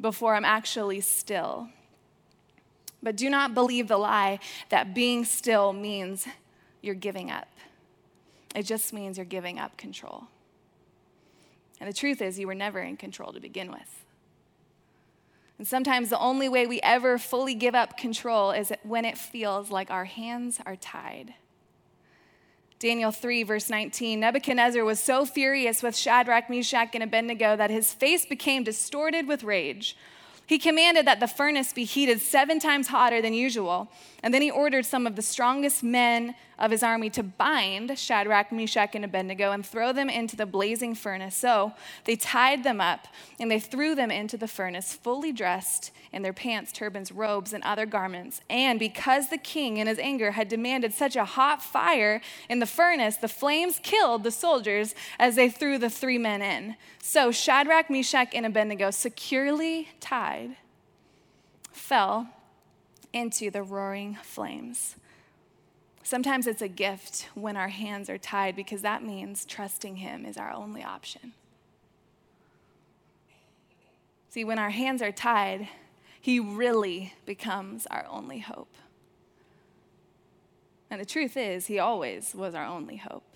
before 0.00 0.34
I'm 0.34 0.44
actually 0.44 1.00
still. 1.00 1.68
But 3.02 3.16
do 3.16 3.30
not 3.30 3.54
believe 3.54 3.88
the 3.88 3.96
lie 3.96 4.40
that 4.68 4.94
being 4.94 5.24
still 5.24 5.72
means 5.72 6.26
you're 6.82 6.94
giving 6.94 7.30
up. 7.30 7.48
It 8.54 8.64
just 8.64 8.92
means 8.92 9.16
you're 9.16 9.26
giving 9.26 9.58
up 9.58 9.76
control. 9.76 10.24
And 11.80 11.88
the 11.88 11.94
truth 11.94 12.22
is, 12.22 12.38
you 12.38 12.46
were 12.46 12.54
never 12.54 12.80
in 12.80 12.96
control 12.96 13.32
to 13.32 13.40
begin 13.40 13.70
with. 13.70 14.04
And 15.58 15.66
sometimes 15.66 16.10
the 16.10 16.18
only 16.18 16.48
way 16.48 16.66
we 16.66 16.80
ever 16.82 17.18
fully 17.18 17.54
give 17.54 17.74
up 17.74 17.96
control 17.96 18.50
is 18.50 18.72
when 18.82 19.04
it 19.04 19.16
feels 19.16 19.70
like 19.70 19.90
our 19.90 20.04
hands 20.04 20.58
are 20.66 20.76
tied. 20.76 21.34
Daniel 22.78 23.10
3, 23.10 23.42
verse 23.42 23.70
19 23.70 24.20
Nebuchadnezzar 24.20 24.84
was 24.84 25.00
so 25.00 25.24
furious 25.24 25.82
with 25.82 25.96
Shadrach, 25.96 26.50
Meshach, 26.50 26.90
and 26.94 27.02
Abednego 27.02 27.56
that 27.56 27.70
his 27.70 27.94
face 27.94 28.26
became 28.26 28.64
distorted 28.64 29.26
with 29.26 29.42
rage. 29.42 29.96
He 30.46 30.58
commanded 30.58 31.06
that 31.06 31.18
the 31.18 31.26
furnace 31.26 31.72
be 31.72 31.84
heated 31.84 32.20
seven 32.20 32.60
times 32.60 32.88
hotter 32.88 33.22
than 33.22 33.32
usual. 33.32 33.90
And 34.22 34.32
then 34.32 34.42
he 34.42 34.50
ordered 34.50 34.84
some 34.84 35.06
of 35.06 35.16
the 35.16 35.22
strongest 35.22 35.82
men 35.82 36.34
of 36.58 36.70
his 36.70 36.82
army 36.82 37.10
to 37.10 37.22
bind 37.22 37.98
Shadrach, 37.98 38.50
Meshach, 38.50 38.94
and 38.94 39.04
Abednego 39.04 39.52
and 39.52 39.64
throw 39.64 39.92
them 39.92 40.08
into 40.08 40.36
the 40.36 40.46
blazing 40.46 40.94
furnace. 40.94 41.36
So 41.36 41.72
they 42.04 42.16
tied 42.16 42.64
them 42.64 42.80
up 42.80 43.08
and 43.38 43.50
they 43.50 43.60
threw 43.60 43.94
them 43.94 44.10
into 44.10 44.36
the 44.36 44.48
furnace, 44.48 44.94
fully 44.94 45.32
dressed 45.32 45.90
in 46.12 46.22
their 46.22 46.32
pants, 46.32 46.72
turbans, 46.72 47.12
robes, 47.12 47.52
and 47.52 47.62
other 47.64 47.84
garments. 47.84 48.40
And 48.48 48.78
because 48.78 49.28
the 49.28 49.38
king, 49.38 49.76
in 49.76 49.86
his 49.86 49.98
anger, 49.98 50.30
had 50.32 50.48
demanded 50.48 50.94
such 50.94 51.14
a 51.14 51.24
hot 51.24 51.62
fire 51.62 52.22
in 52.48 52.58
the 52.58 52.66
furnace, 52.66 53.16
the 53.16 53.28
flames 53.28 53.78
killed 53.82 54.24
the 54.24 54.30
soldiers 54.30 54.94
as 55.18 55.36
they 55.36 55.50
threw 55.50 55.78
the 55.78 55.90
three 55.90 56.18
men 56.18 56.40
in. 56.40 56.76
So 57.02 57.30
Shadrach, 57.30 57.90
Meshach, 57.90 58.34
and 58.34 58.46
Abednego, 58.46 58.90
securely 58.90 59.88
tied, 60.00 60.56
fell 61.70 62.28
into 63.12 63.50
the 63.50 63.62
roaring 63.62 64.18
flames. 64.22 64.96
Sometimes 66.06 66.46
it's 66.46 66.62
a 66.62 66.68
gift 66.68 67.26
when 67.34 67.56
our 67.56 67.66
hands 67.66 68.08
are 68.08 68.16
tied 68.16 68.54
because 68.54 68.82
that 68.82 69.02
means 69.02 69.44
trusting 69.44 69.96
Him 69.96 70.24
is 70.24 70.36
our 70.36 70.52
only 70.52 70.84
option. 70.84 71.32
See, 74.30 74.44
when 74.44 74.60
our 74.60 74.70
hands 74.70 75.02
are 75.02 75.10
tied, 75.10 75.66
he 76.20 76.38
really 76.38 77.14
becomes 77.24 77.86
our 77.86 78.06
only 78.08 78.38
hope. 78.38 78.72
And 80.90 81.00
the 81.00 81.04
truth 81.04 81.36
is, 81.36 81.66
He 81.66 81.80
always 81.80 82.36
was 82.36 82.54
our 82.54 82.64
only 82.64 82.98
hope. 82.98 83.26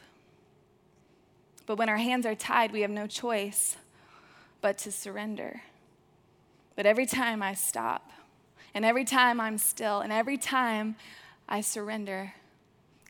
But 1.67 1.77
when 1.77 1.89
our 1.89 1.97
hands 1.97 2.25
are 2.25 2.37
tied, 2.37 2.71
we 2.71 2.83
have 2.83 2.91
no 2.91 3.09
choice 3.09 3.79
but 4.61 4.79
to 4.79 4.93
surrender. 4.93 5.63
But 6.77 6.87
every 6.87 7.07
time 7.07 7.43
I 7.43 7.55
stop, 7.55 8.13
and 8.73 8.85
every 8.85 9.05
time 9.05 9.41
I'm 9.41 9.59
still, 9.59 9.99
and 9.99 10.13
every 10.13 10.39
time 10.39 10.95
I 11.49 11.63
surrender, 11.63 12.35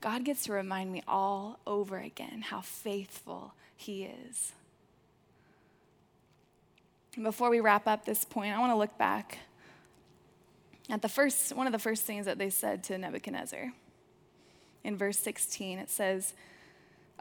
God 0.01 0.25
gets 0.25 0.45
to 0.45 0.53
remind 0.53 0.93
me 0.93 1.03
all 1.07 1.59
over 1.67 1.99
again 1.99 2.43
how 2.43 2.61
faithful 2.61 3.53
He 3.77 4.05
is. 4.05 4.53
Before 7.21 7.51
we 7.51 7.61
wrap 7.61 7.87
up 7.87 8.05
this 8.05 8.25
point, 8.25 8.55
I 8.55 8.59
want 8.59 8.73
to 8.73 8.77
look 8.77 8.97
back 8.97 9.39
at 10.89 11.03
the 11.03 11.09
first, 11.09 11.55
one 11.55 11.67
of 11.67 11.73
the 11.73 11.79
first 11.79 12.05
things 12.05 12.27
that 12.27 12.39
they 12.39 12.51
said 12.51 12.83
to 12.85 12.99
Nebuchadnezzar. 12.99 13.73
In 14.85 14.97
verse 14.97 15.19
16, 15.19 15.79
it 15.79 15.91
says, 15.91 16.35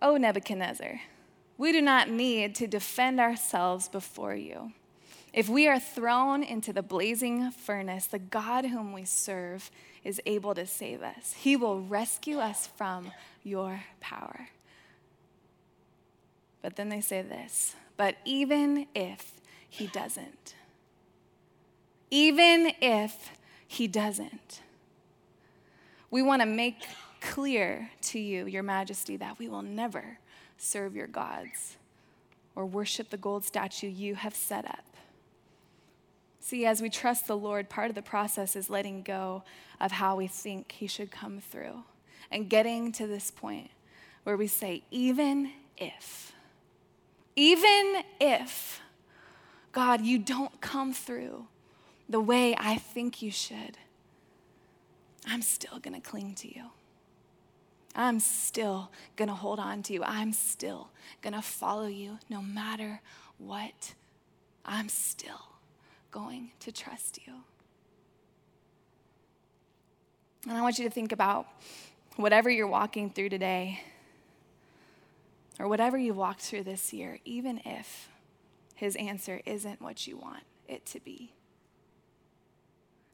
O 0.01 0.15
Nebuchadnezzar, 0.15 1.01
we 1.57 1.71
do 1.71 1.81
not 1.81 2.09
need 2.09 2.55
to 2.55 2.67
defend 2.67 3.19
ourselves 3.19 3.89
before 3.89 4.35
you. 4.35 4.71
If 5.33 5.47
we 5.47 5.67
are 5.67 5.79
thrown 5.79 6.43
into 6.43 6.73
the 6.73 6.81
blazing 6.81 7.51
furnace, 7.51 8.07
the 8.07 8.19
God 8.19 8.65
whom 8.65 8.93
we 8.93 9.05
serve 9.05 9.69
is 10.03 10.21
able 10.25 10.55
to 10.55 10.65
save 10.65 11.03
us. 11.03 11.33
He 11.33 11.55
will 11.55 11.81
rescue 11.81 12.39
us 12.39 12.67
from 12.67 13.11
your 13.43 13.83
power. 13.99 14.49
But 16.61 16.75
then 16.75 16.89
they 16.89 17.01
say 17.01 17.21
this, 17.21 17.75
but 17.95 18.15
even 18.25 18.87
if 18.95 19.33
he 19.69 19.87
doesn't, 19.87 20.55
even 22.11 22.73
if 22.81 23.31
he 23.67 23.87
doesn't. 23.87 24.61
We 26.09 26.23
want 26.23 26.41
to 26.41 26.47
make 26.47 26.87
clear 27.21 27.91
to 28.01 28.19
you, 28.19 28.47
Your 28.47 28.63
Majesty, 28.63 29.15
that 29.17 29.37
we 29.37 29.47
will 29.47 29.61
never 29.61 30.17
serve 30.57 30.95
your 30.95 31.07
gods 31.07 31.77
or 32.55 32.65
worship 32.65 33.09
the 33.09 33.17
gold 33.17 33.45
statue 33.45 33.87
you 33.87 34.15
have 34.15 34.33
set 34.33 34.65
up. 34.65 34.88
See, 36.49 36.65
as 36.65 36.81
we 36.81 36.89
trust 36.89 37.27
the 37.27 37.37
Lord, 37.37 37.69
part 37.69 37.89
of 37.89 37.95
the 37.95 38.01
process 38.01 38.55
is 38.55 38.71
letting 38.71 39.03
go 39.03 39.43
of 39.79 39.91
how 39.91 40.15
we 40.15 40.25
think 40.25 40.71
He 40.71 40.87
should 40.87 41.11
come 41.11 41.41
through 41.41 41.83
and 42.31 42.49
getting 42.49 42.91
to 42.93 43.05
this 43.05 43.29
point 43.29 43.69
where 44.23 44.35
we 44.35 44.47
say, 44.47 44.81
even 44.89 45.51
if, 45.77 46.33
even 47.35 48.01
if, 48.19 48.81
God, 49.71 50.01
you 50.01 50.17
don't 50.17 50.59
come 50.59 50.91
through 50.91 51.45
the 52.09 52.19
way 52.19 52.55
I 52.57 52.77
think 52.77 53.21
you 53.21 53.29
should, 53.29 53.77
I'm 55.27 55.43
still 55.43 55.79
to 55.79 56.01
cling 56.01 56.33
to 56.33 56.47
you. 56.47 56.71
I'm 57.93 58.19
still 58.19 58.89
to 59.29 59.35
hold 59.35 59.59
on 59.59 59.83
to 59.83 59.93
you. 59.93 60.03
I'm 60.03 60.33
still 60.33 60.89
to 61.35 61.43
follow 61.43 61.85
you 61.85 62.17
no 62.27 62.41
matter 62.41 63.01
what. 63.37 63.93
I'm 64.65 64.89
still 64.89 65.48
going 66.11 66.51
to 66.61 66.71
trust 66.71 67.19
you. 67.25 67.33
And 70.47 70.57
I 70.57 70.61
want 70.61 70.79
you 70.79 70.85
to 70.85 70.91
think 70.91 71.11
about 71.11 71.47
whatever 72.15 72.49
you're 72.49 72.67
walking 72.67 73.09
through 73.09 73.29
today 73.29 73.81
or 75.59 75.67
whatever 75.67 75.97
you've 75.97 76.17
walked 76.17 76.41
through 76.41 76.63
this 76.63 76.93
year, 76.93 77.19
even 77.25 77.61
if 77.65 78.09
his 78.75 78.95
answer 78.95 79.41
isn't 79.45 79.81
what 79.81 80.07
you 80.07 80.17
want 80.17 80.43
it 80.69 80.85
to 80.85 81.01
be. 81.01 81.33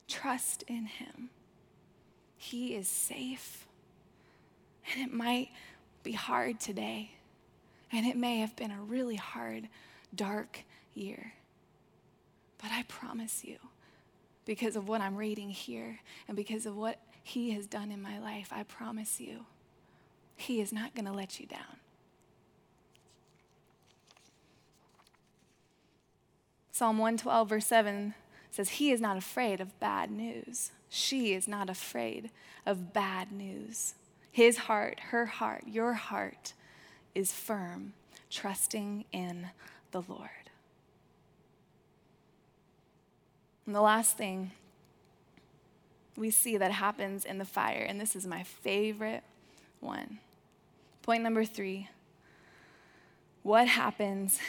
Trust 0.08 0.64
in 0.68 0.86
Him. 0.86 1.30
He 2.38 2.76
is 2.76 2.88
safe. 2.88 3.66
And 4.92 5.04
it 5.04 5.12
might 5.12 5.50
be 6.04 6.12
hard 6.12 6.60
today. 6.60 7.12
And 7.92 8.06
it 8.06 8.16
may 8.16 8.40
have 8.40 8.56
been 8.56 8.72
a 8.72 8.82
really 8.82 9.16
hard, 9.16 9.68
dark 10.14 10.60
year. 10.94 11.34
But 12.62 12.72
I 12.72 12.84
promise 12.84 13.44
you, 13.44 13.58
because 14.46 14.76
of 14.76 14.88
what 14.88 15.02
I'm 15.02 15.16
reading 15.16 15.50
here 15.50 16.00
and 16.28 16.36
because 16.38 16.66
of 16.66 16.76
what 16.76 17.00
He 17.24 17.52
has 17.52 17.66
done 17.68 17.92
in 17.92 18.02
my 18.02 18.20
life, 18.20 18.50
I 18.52 18.64
promise 18.64 19.20
you, 19.20 19.46
He 20.36 20.62
is 20.62 20.72
not 20.72 20.96
going 20.96 21.06
to 21.06 21.12
let 21.12 21.40
you 21.40 21.46
down. 21.46 21.80
Psalm 26.72 26.98
112, 26.98 27.48
verse 27.48 27.68
7 27.68 28.14
says, 28.52 28.70
He 28.70 28.92
is 28.92 29.00
not 29.00 29.16
afraid 29.16 29.62
of 29.62 29.80
bad 29.80 30.12
news. 30.12 30.72
She 30.90 31.34
is 31.34 31.48
not 31.48 31.70
afraid 31.70 32.32
of 32.66 32.92
bad 32.92 33.32
news. 33.32 33.96
His 34.30 34.58
heart, 34.58 35.00
her 35.12 35.26
heart, 35.26 35.64
your 35.68 35.94
heart 35.94 36.54
is 37.14 37.32
firm, 37.32 37.94
trusting 38.30 39.06
in 39.14 39.52
the 39.92 40.02
Lord. 40.02 40.45
And 43.66 43.76
the 43.76 43.82
last 43.82 44.18
thing 44.18 44.52
we 46.16 46.32
see 46.32 46.58
that 46.58 46.72
happens 46.72 47.26
in 47.26 47.38
the 47.38 47.46
fire, 47.46 47.86
and 47.88 48.00
this 48.00 48.16
is 48.16 48.26
my 48.26 48.44
favorite 48.44 49.24
one. 49.80 50.20
Point 51.02 51.24
number 51.24 51.46
three 51.46 51.90
what 53.44 53.68
happens 53.68 54.40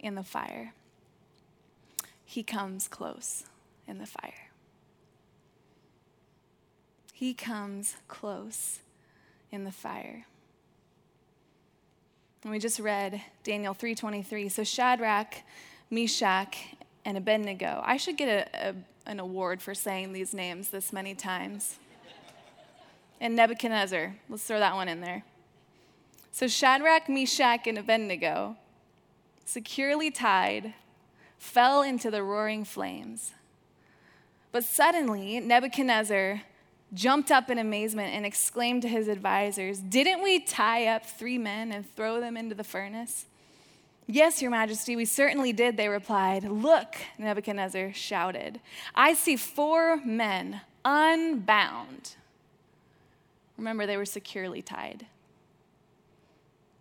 in 0.00 0.16
the 0.16 0.24
fire? 0.24 0.72
He 2.24 2.42
comes 2.42 2.88
close 2.88 3.44
in 3.86 3.98
the 3.98 4.06
fire. 4.06 4.50
He 7.12 7.34
comes 7.34 7.96
close 8.08 8.80
in 9.52 9.62
the 9.62 9.70
fire. 9.70 10.26
And 12.42 12.50
we 12.50 12.58
just 12.58 12.80
read 12.80 13.22
Daniel 13.44 13.74
3:23. 13.74 14.48
So 14.48 14.64
Shadrach, 14.64 15.42
Meshach, 15.90 16.56
and 17.10 17.18
Abednego. 17.18 17.82
I 17.84 17.96
should 17.96 18.16
get 18.16 18.28
a, 18.28 18.68
a, 18.68 18.74
an 19.04 19.18
award 19.18 19.60
for 19.60 19.74
saying 19.74 20.12
these 20.12 20.32
names 20.32 20.68
this 20.70 20.92
many 20.92 21.12
times. 21.12 21.76
and 23.20 23.34
Nebuchadnezzar. 23.34 24.14
Let's 24.28 24.44
throw 24.44 24.60
that 24.60 24.76
one 24.76 24.88
in 24.88 25.00
there. 25.00 25.24
So 26.30 26.46
Shadrach, 26.46 27.08
Meshach, 27.08 27.66
and 27.66 27.78
Abednego, 27.78 28.56
securely 29.44 30.12
tied, 30.12 30.74
fell 31.36 31.82
into 31.82 32.12
the 32.12 32.22
roaring 32.22 32.64
flames. 32.64 33.32
But 34.52 34.62
suddenly, 34.62 35.40
Nebuchadnezzar 35.40 36.42
jumped 36.94 37.32
up 37.32 37.50
in 37.50 37.58
amazement 37.58 38.14
and 38.14 38.24
exclaimed 38.24 38.82
to 38.82 38.88
his 38.88 39.08
advisors, 39.08 39.80
Didn't 39.80 40.22
we 40.22 40.38
tie 40.38 40.86
up 40.86 41.04
three 41.04 41.38
men 41.38 41.72
and 41.72 41.92
throw 41.96 42.20
them 42.20 42.36
into 42.36 42.54
the 42.54 42.64
furnace? 42.64 43.26
Yes, 44.12 44.42
Your 44.42 44.50
Majesty, 44.50 44.96
we 44.96 45.04
certainly 45.04 45.52
did, 45.52 45.76
they 45.76 45.88
replied. 45.88 46.44
Look, 46.44 46.96
Nebuchadnezzar 47.18 47.92
shouted, 47.92 48.60
I 48.94 49.14
see 49.14 49.36
four 49.36 49.98
men 50.04 50.60
unbound. 50.84 52.16
Remember, 53.56 53.86
they 53.86 53.96
were 53.96 54.04
securely 54.04 54.62
tied. 54.62 55.06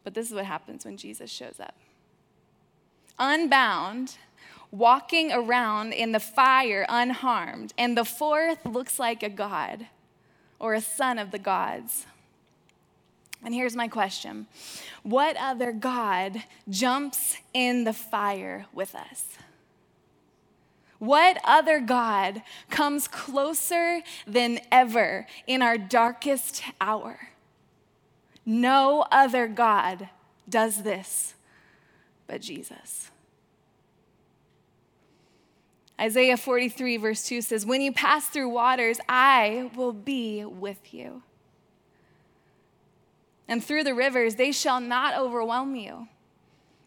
But 0.04 0.14
this 0.14 0.28
is 0.28 0.34
what 0.34 0.46
happens 0.46 0.86
when 0.86 0.98
Jesus 0.98 1.30
shows 1.30 1.60
up 1.60 1.76
unbound 3.20 4.16
walking 4.72 5.32
around 5.32 5.94
in 5.94 6.12
the 6.12 6.20
fire 6.20 6.86
unharmed, 6.90 7.74
and 7.78 7.98
the 7.98 8.06
fourth 8.06 8.66
looks 8.66 9.00
like 9.00 9.22
a 9.24 9.30
god 9.30 9.88
or 10.60 10.74
a 10.74 10.82
son 10.82 11.18
of 11.18 11.32
the 11.32 11.40
gods. 11.40 12.06
And 13.44 13.54
here's 13.54 13.76
my 13.76 13.88
question 13.88 14.48
What 15.04 15.38
other 15.38 15.72
God 15.72 16.44
jumps 16.70 17.38
in 17.54 17.84
the 17.84 17.94
fire 17.94 18.66
with 18.74 18.96
us? 18.96 19.26
What 21.00 21.40
other 21.46 21.80
God 21.80 22.42
comes 22.70 23.08
closer 23.08 24.02
than 24.28 24.60
ever 24.70 25.28
in 25.48 25.62
our 25.62 25.78
darkest 25.78 26.62
hour? 26.82 27.30
No 28.46 29.06
other 29.12 29.48
God 29.48 30.10
does 30.50 30.84
this 30.84 31.36
but 32.30 32.42
Jesus. 32.42 33.10
Isaiah 36.00 36.38
43, 36.38 36.96
verse 36.98 37.26
2 37.26 37.42
says, 37.42 37.66
When 37.66 37.82
you 37.82 37.92
pass 37.92 38.28
through 38.28 38.50
waters, 38.50 39.00
I 39.10 39.70
will 39.76 39.92
be 39.92 40.46
with 40.46 40.94
you. 40.94 41.24
And 43.50 43.64
through 43.64 43.84
the 43.84 43.96
rivers, 43.96 44.36
they 44.36 44.52
shall 44.52 44.80
not 44.80 45.18
overwhelm 45.18 45.76
you. 45.76 46.08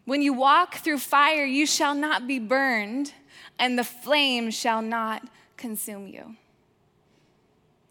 When 0.05 0.21
you 0.21 0.31
walk 0.31 0.75
through 0.75 0.99
fire, 0.99 1.43
you 1.45 1.65
shall 1.65 1.93
not 1.93 2.25
be 2.25 2.39
burned, 2.39 3.13
and 3.59 3.77
the 3.77 3.83
flame 3.83 4.49
shall 4.49 4.81
not 4.81 5.27
consume 5.57 6.07
you. 6.07 6.37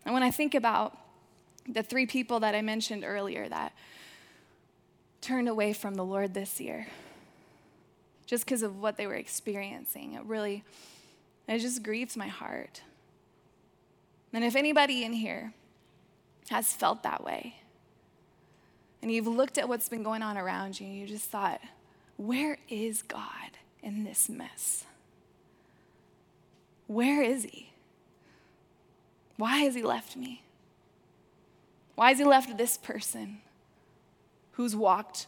And 0.06 0.14
when 0.14 0.22
I 0.22 0.30
think 0.30 0.54
about 0.54 0.96
the 1.68 1.82
three 1.82 2.06
people 2.06 2.40
that 2.40 2.54
I 2.54 2.62
mentioned 2.62 3.04
earlier 3.04 3.46
that 3.46 3.74
turned 5.20 5.50
away 5.50 5.74
from 5.74 5.94
the 5.94 6.04
Lord 6.04 6.32
this 6.32 6.58
year, 6.58 6.87
just 8.24 8.46
because 8.46 8.62
of 8.62 8.80
what 8.80 8.96
they 8.96 9.06
were 9.06 9.14
experiencing, 9.14 10.14
it 10.14 10.24
really 10.24 10.64
it 11.46 11.58
just 11.58 11.82
grieves 11.82 12.16
my 12.16 12.28
heart. 12.28 12.80
And 14.32 14.44
if 14.44 14.56
anybody 14.56 15.04
in 15.04 15.12
here 15.12 15.52
has 16.48 16.72
felt 16.72 17.02
that 17.02 17.22
way, 17.22 17.56
and 19.02 19.10
you've 19.10 19.26
looked 19.26 19.58
at 19.58 19.68
what's 19.68 19.88
been 19.88 20.04
going 20.04 20.22
on 20.22 20.38
around 20.38 20.80
you, 20.80 20.86
and 20.86 20.96
you 20.96 21.06
just 21.06 21.28
thought, 21.28 21.60
where 22.16 22.56
is 22.68 23.02
God 23.02 23.58
in 23.82 24.04
this 24.04 24.28
mess? 24.28 24.84
Where 26.86 27.22
is 27.22 27.44
He? 27.44 27.72
Why 29.36 29.58
has 29.58 29.74
He 29.74 29.82
left 29.82 30.16
me? 30.16 30.42
Why 31.96 32.10
has 32.10 32.18
He 32.18 32.24
left 32.24 32.56
this 32.56 32.78
person 32.78 33.40
who's 34.52 34.76
walked 34.76 35.26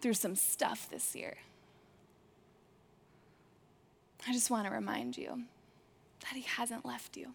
through 0.00 0.14
some 0.14 0.34
stuff 0.34 0.88
this 0.90 1.14
year? 1.14 1.36
I 4.26 4.32
just 4.32 4.50
want 4.50 4.66
to 4.66 4.72
remind 4.72 5.18
you 5.18 5.42
that 6.20 6.34
He 6.34 6.42
hasn't 6.42 6.86
left 6.86 7.18
you. 7.18 7.34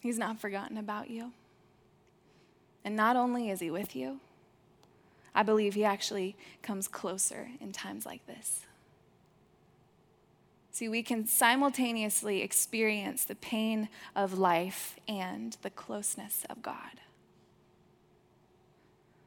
He's 0.00 0.18
not 0.18 0.40
forgotten 0.40 0.76
about 0.76 1.08
you. 1.08 1.32
And 2.84 2.96
not 2.96 3.16
only 3.16 3.50
is 3.50 3.60
He 3.60 3.70
with 3.70 3.96
you, 3.96 4.20
I 5.34 5.42
believe 5.42 5.74
He 5.74 5.84
actually 5.84 6.36
comes 6.62 6.88
closer 6.88 7.48
in 7.60 7.72
times 7.72 8.04
like 8.04 8.26
this. 8.26 8.60
See, 10.70 10.88
we 10.88 11.02
can 11.02 11.26
simultaneously 11.26 12.42
experience 12.42 13.24
the 13.24 13.36
pain 13.36 13.88
of 14.16 14.38
life 14.38 14.96
and 15.06 15.56
the 15.62 15.70
closeness 15.70 16.44
of 16.50 16.62
God. 16.62 17.00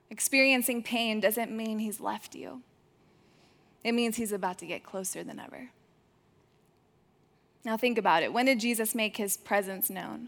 Experiencing 0.09 0.83
pain 0.83 1.19
doesn't 1.19 1.51
mean 1.51 1.79
He's 1.79 1.99
left 2.01 2.35
you 2.35 2.63
it 3.87 3.93
means 3.93 4.17
he's 4.17 4.33
about 4.33 4.57
to 4.57 4.65
get 4.65 4.83
closer 4.83 5.23
than 5.23 5.39
ever. 5.39 5.69
Now, 7.63 7.77
think 7.77 7.97
about 7.97 8.21
it. 8.21 8.33
When 8.33 8.45
did 8.45 8.59
Jesus 8.59 8.93
make 8.93 9.15
his 9.15 9.37
presence 9.37 9.89
known? 9.89 10.27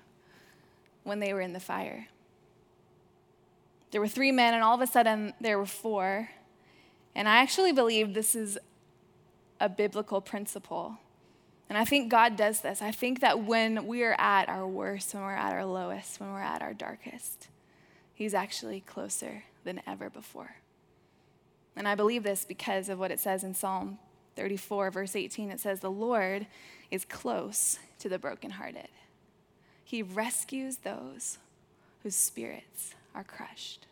When 1.04 1.20
they 1.20 1.34
were 1.34 1.42
in 1.42 1.52
the 1.52 1.60
fire. 1.60 2.08
There 3.92 4.02
were 4.02 4.08
three 4.08 4.32
men, 4.32 4.54
and 4.54 4.64
all 4.64 4.76
of 4.76 4.82
a 4.82 4.88
sudden 4.88 5.34
there 5.42 5.58
were 5.58 5.66
four. 5.66 6.30
And 7.16 7.28
I 7.28 7.38
actually 7.38 7.72
believe 7.72 8.14
this 8.14 8.36
is 8.36 8.58
a 9.60 9.68
biblical 9.68 10.22
principle. 10.22 10.98
And 11.68 11.78
I 11.78 11.86
think 11.86 12.10
God 12.10 12.36
does 12.36 12.62
this. 12.62 12.82
I 12.82 12.92
think 12.92 13.22
that 13.22 13.44
when 13.44 13.88
we 13.88 14.04
are 14.04 14.16
at 14.20 14.50
our 14.50 14.68
worst, 14.68 15.14
when 15.14 15.24
we're 15.24 15.34
at 15.34 15.54
our 15.54 15.66
lowest, 15.66 16.20
when 16.20 16.32
we're 16.32 16.40
at 16.40 16.62
our 16.62 16.74
darkest, 16.74 17.48
He's 18.14 18.34
actually 18.34 18.82
closer 18.82 19.44
than 19.64 19.82
ever 19.88 20.10
before. 20.10 20.58
And 21.76 21.88
I 21.88 21.96
believe 21.96 22.24
this 22.24 22.44
because 22.44 22.90
of 22.90 23.00
what 23.00 23.12
it 23.12 23.20
says 23.20 23.46
in 23.46 23.54
Psalm 23.54 23.98
34, 24.36 24.92
verse 24.92 25.16
18. 25.16 25.52
It 25.52 25.60
says, 25.60 25.80
The 25.80 25.92
Lord 25.92 26.48
is 26.92 27.06
close 27.06 27.80
to 28.00 28.10
the 28.10 28.20
brokenhearted, 28.20 28.90
He 29.84 30.02
rescues 30.02 30.78
those 30.78 31.38
whose 32.04 32.16
spirits 32.16 32.96
are 33.14 33.24
crushed. 33.24 33.88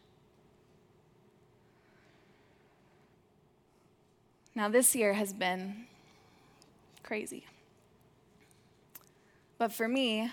Now, 4.56 4.70
this 4.70 4.96
year 4.96 5.14
has 5.14 5.34
been 5.34 5.86
crazy. 7.04 7.46
But 9.58 9.72
for 9.72 9.88
me, 9.88 10.32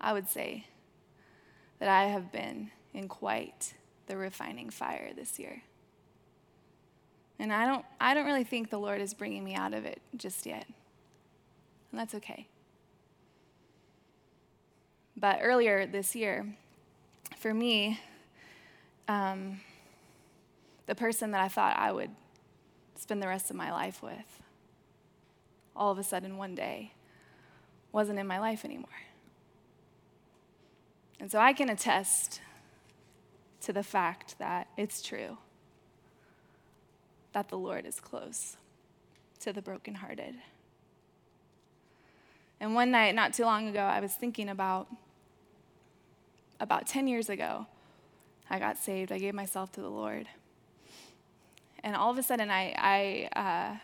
I 0.00 0.12
would 0.12 0.28
say 0.28 0.66
that 1.78 1.88
I 1.88 2.04
have 2.04 2.32
been 2.32 2.70
in 2.94 3.08
quite 3.08 3.74
the 4.06 4.16
refining 4.16 4.70
fire 4.70 5.10
this 5.14 5.38
year. 5.38 5.62
And 7.38 7.52
I 7.52 7.66
don't, 7.66 7.84
I 8.00 8.14
don't 8.14 8.26
really 8.26 8.44
think 8.44 8.70
the 8.70 8.78
Lord 8.78 9.00
is 9.00 9.14
bringing 9.14 9.44
me 9.44 9.54
out 9.54 9.72
of 9.72 9.84
it 9.84 10.00
just 10.16 10.46
yet. 10.46 10.66
And 11.90 12.00
that's 12.00 12.14
okay. 12.14 12.46
But 15.16 15.40
earlier 15.42 15.86
this 15.86 16.14
year, 16.14 16.46
for 17.40 17.54
me, 17.54 17.98
um, 19.08 19.60
the 20.86 20.94
person 20.94 21.30
that 21.30 21.40
I 21.40 21.48
thought 21.48 21.74
I 21.78 21.90
would 21.90 22.10
spend 22.96 23.22
the 23.22 23.28
rest 23.28 23.48
of 23.48 23.56
my 23.56 23.72
life 23.72 24.02
with, 24.02 24.42
all 25.74 25.90
of 25.90 25.98
a 25.98 26.02
sudden 26.02 26.36
one 26.36 26.54
day, 26.54 26.92
wasn't 27.92 28.18
in 28.18 28.26
my 28.26 28.38
life 28.38 28.62
anymore. 28.62 28.88
And 31.18 31.32
so 31.32 31.38
I 31.38 31.54
can 31.54 31.70
attest 31.70 32.42
to 33.62 33.72
the 33.72 33.82
fact 33.82 34.38
that 34.38 34.68
it's 34.76 35.00
true 35.00 35.38
that 37.32 37.48
the 37.48 37.56
Lord 37.56 37.86
is 37.86 38.00
close 38.00 38.58
to 39.40 39.52
the 39.52 39.62
brokenhearted. 39.62 40.34
And 42.60 42.74
one 42.74 42.90
night, 42.90 43.14
not 43.14 43.32
too 43.32 43.44
long 43.44 43.68
ago, 43.68 43.80
I 43.80 44.00
was 44.00 44.12
thinking 44.12 44.50
about 44.50 44.88
about 46.60 46.86
10 46.86 47.08
years 47.08 47.28
ago, 47.28 47.66
I 48.48 48.58
got 48.58 48.76
saved. 48.76 49.10
I 49.10 49.18
gave 49.18 49.34
myself 49.34 49.72
to 49.72 49.80
the 49.80 49.88
Lord. 49.88 50.28
And 51.82 51.96
all 51.96 52.10
of 52.10 52.18
a 52.18 52.22
sudden, 52.22 52.50
I, 52.50 52.74
I 53.34 53.38
uh, 53.38 53.76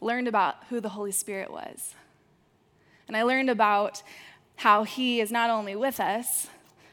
learned 0.00 0.28
about 0.28 0.56
who 0.70 0.80
the 0.80 0.90
Holy 0.90 1.12
Spirit 1.12 1.50
was. 1.50 1.94
And 3.08 3.16
I 3.16 3.22
learned 3.22 3.50
about 3.50 4.02
how 4.56 4.84
He 4.84 5.20
is 5.20 5.32
not 5.32 5.50
only 5.50 5.74
with 5.74 5.98
us, 5.98 6.48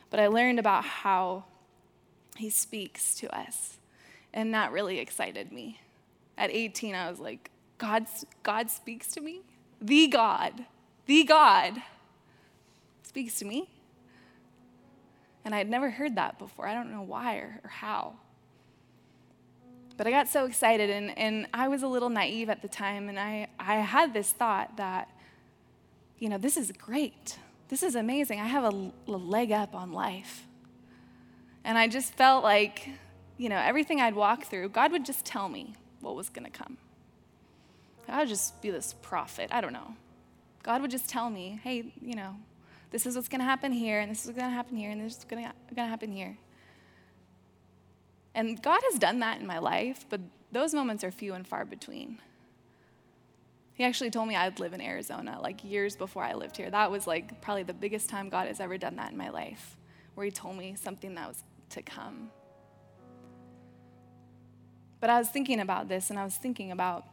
but 0.09 0.19
I 0.19 0.27
learned 0.27 0.59
about 0.59 0.83
how 0.83 1.45
He 2.35 2.49
speaks 2.49 3.15
to 3.15 3.33
us. 3.35 3.77
And 4.33 4.53
that 4.53 4.71
really 4.71 4.99
excited 4.99 5.51
me. 5.51 5.79
At 6.37 6.49
18, 6.49 6.95
I 6.95 7.09
was 7.09 7.19
like, 7.19 7.51
God, 7.77 8.07
God 8.43 8.71
speaks 8.71 9.07
to 9.09 9.21
me? 9.21 9.41
The 9.79 10.07
God, 10.07 10.65
the 11.05 11.23
God 11.23 11.81
speaks 13.03 13.37
to 13.39 13.45
me? 13.45 13.69
And 15.51 15.55
I 15.57 15.57
had 15.57 15.69
never 15.69 15.89
heard 15.89 16.15
that 16.15 16.39
before. 16.39 16.65
I 16.65 16.73
don't 16.73 16.93
know 16.93 17.01
why 17.01 17.35
or, 17.35 17.59
or 17.65 17.69
how. 17.69 18.13
But 19.97 20.07
I 20.07 20.09
got 20.09 20.29
so 20.29 20.45
excited, 20.45 20.89
and, 20.89 21.17
and 21.17 21.45
I 21.53 21.67
was 21.67 21.83
a 21.83 21.89
little 21.89 22.07
naive 22.07 22.49
at 22.49 22.61
the 22.61 22.69
time, 22.69 23.09
and 23.09 23.19
I, 23.19 23.49
I 23.59 23.75
had 23.75 24.13
this 24.13 24.31
thought 24.31 24.77
that, 24.77 25.09
you 26.19 26.29
know, 26.29 26.37
this 26.37 26.55
is 26.55 26.71
great. 26.71 27.37
This 27.67 27.83
is 27.83 27.95
amazing. 27.95 28.39
I 28.39 28.45
have 28.45 28.63
a, 28.63 28.91
a 29.09 29.11
leg 29.11 29.51
up 29.51 29.75
on 29.75 29.91
life. 29.91 30.47
And 31.65 31.77
I 31.77 31.89
just 31.89 32.13
felt 32.13 32.45
like, 32.45 32.87
you 33.37 33.49
know, 33.49 33.57
everything 33.57 33.99
I'd 33.99 34.15
walk 34.15 34.45
through, 34.45 34.69
God 34.69 34.93
would 34.93 35.05
just 35.05 35.25
tell 35.25 35.49
me 35.49 35.73
what 35.99 36.15
was 36.15 36.29
going 36.29 36.49
to 36.49 36.57
come. 36.57 36.77
I 38.07 38.19
would 38.19 38.29
just 38.29 38.61
be 38.61 38.71
this 38.71 38.95
prophet. 39.01 39.49
I 39.51 39.59
don't 39.59 39.73
know. 39.73 39.95
God 40.63 40.81
would 40.81 40.91
just 40.91 41.09
tell 41.09 41.29
me, 41.29 41.59
hey, 41.61 41.91
you 42.01 42.15
know, 42.15 42.37
this 42.91 43.05
is 43.05 43.15
what's 43.15 43.29
going 43.29 43.39
to 43.39 43.45
happen 43.45 43.71
here, 43.71 43.99
and 43.99 44.11
this 44.11 44.21
is 44.21 44.27
what's 44.27 44.39
going 44.39 44.51
to 44.51 44.55
happen 44.55 44.77
here, 44.77 44.91
and 44.91 45.01
this 45.01 45.17
is 45.17 45.23
going 45.23 45.43
to 45.43 45.85
happen 45.85 46.11
here. 46.11 46.37
And 48.35 48.61
God 48.61 48.81
has 48.91 48.99
done 48.99 49.19
that 49.19 49.39
in 49.39 49.47
my 49.47 49.59
life, 49.59 50.05
but 50.09 50.21
those 50.51 50.73
moments 50.73 51.03
are 51.03 51.11
few 51.11 51.33
and 51.33 51.47
far 51.47 51.65
between. 51.65 52.19
He 53.73 53.85
actually 53.85 54.11
told 54.11 54.27
me 54.27 54.35
I'd 54.35 54.59
live 54.59 54.73
in 54.73 54.81
Arizona 54.81 55.39
like 55.41 55.63
years 55.63 55.95
before 55.95 56.23
I 56.23 56.33
lived 56.33 56.57
here. 56.57 56.69
That 56.69 56.91
was 56.91 57.07
like 57.07 57.41
probably 57.41 57.63
the 57.63 57.73
biggest 57.73 58.09
time 58.09 58.29
God 58.29 58.47
has 58.47 58.59
ever 58.59 58.77
done 58.77 58.97
that 58.97 59.11
in 59.11 59.17
my 59.17 59.29
life, 59.29 59.77
where 60.15 60.25
He 60.25 60.31
told 60.31 60.57
me 60.57 60.75
something 60.75 61.15
that 61.15 61.27
was 61.29 61.43
to 61.71 61.81
come. 61.81 62.29
But 64.99 65.09
I 65.09 65.17
was 65.17 65.29
thinking 65.29 65.61
about 65.61 65.87
this, 65.87 66.09
and 66.09 66.19
I 66.19 66.23
was 66.25 66.35
thinking 66.35 66.71
about 66.71 67.05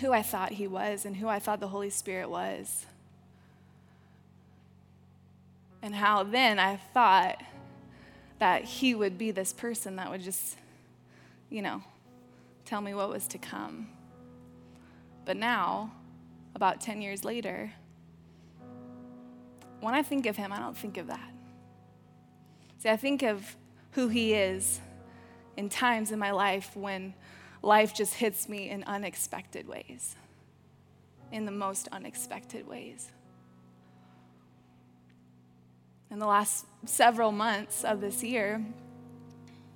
who 0.00 0.12
I 0.12 0.22
thought 0.22 0.52
He 0.52 0.68
was 0.68 1.04
and 1.04 1.16
who 1.16 1.26
I 1.28 1.38
thought 1.38 1.60
the 1.60 1.68
Holy 1.68 1.90
Spirit 1.90 2.30
was. 2.30 2.86
And 5.82 5.94
how 5.94 6.24
then 6.24 6.58
I 6.58 6.76
thought 6.76 7.42
that 8.38 8.64
he 8.64 8.94
would 8.94 9.18
be 9.18 9.30
this 9.30 9.52
person 9.52 9.96
that 9.96 10.10
would 10.10 10.22
just, 10.22 10.56
you 11.50 11.62
know, 11.62 11.82
tell 12.64 12.80
me 12.80 12.94
what 12.94 13.08
was 13.08 13.26
to 13.28 13.38
come. 13.38 13.88
But 15.24 15.36
now, 15.36 15.92
about 16.54 16.80
10 16.80 17.02
years 17.02 17.24
later, 17.24 17.72
when 19.80 19.94
I 19.94 20.02
think 20.02 20.26
of 20.26 20.36
him, 20.36 20.52
I 20.52 20.58
don't 20.58 20.76
think 20.76 20.96
of 20.96 21.06
that. 21.08 21.30
See, 22.78 22.88
I 22.88 22.96
think 22.96 23.22
of 23.22 23.56
who 23.92 24.08
he 24.08 24.34
is 24.34 24.80
in 25.56 25.68
times 25.68 26.12
in 26.12 26.18
my 26.18 26.30
life 26.30 26.76
when 26.76 27.14
life 27.62 27.94
just 27.94 28.14
hits 28.14 28.48
me 28.48 28.70
in 28.70 28.84
unexpected 28.84 29.66
ways, 29.66 30.16
in 31.32 31.44
the 31.44 31.52
most 31.52 31.88
unexpected 31.92 32.66
ways 32.66 33.10
in 36.10 36.18
the 36.18 36.26
last 36.26 36.66
several 36.84 37.32
months 37.32 37.84
of 37.84 38.00
this 38.00 38.22
year 38.22 38.64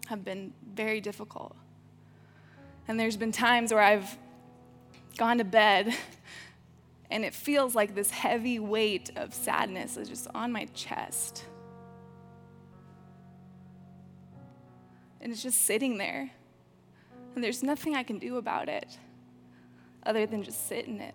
have 0.07 0.25
been 0.25 0.53
very 0.75 1.01
difficult. 1.01 1.57
And 2.88 2.99
there's 2.99 3.16
been 3.16 3.33
times 3.33 3.73
where 3.73 3.83
I've 3.83 4.18
gone 5.16 5.38
to 5.38 5.45
bed 5.45 5.95
and 7.11 7.25
it 7.25 7.35
feels 7.35 7.75
like 7.75 7.95
this 7.95 8.11
heavy 8.11 8.59
weight 8.59 9.11
of 9.16 9.35
sadness 9.35 9.97
is 9.97 10.09
just 10.09 10.29
on 10.35 10.53
my 10.53 10.64
chest. 10.75 11.45
And 15.21 15.31
it's 15.31 15.42
just 15.42 15.62
sitting 15.62 15.99
there. 15.99 16.31
And 17.35 17.45
there's 17.45 17.62
nothing 17.62 17.95
I 17.95 18.03
can 18.03 18.18
do 18.18 18.37
about 18.37 18.68
it 18.68 18.99
other 20.05 20.27
than 20.27 20.42
just 20.42 20.68
sit 20.68 20.87
in 20.87 21.01
it. 21.01 21.14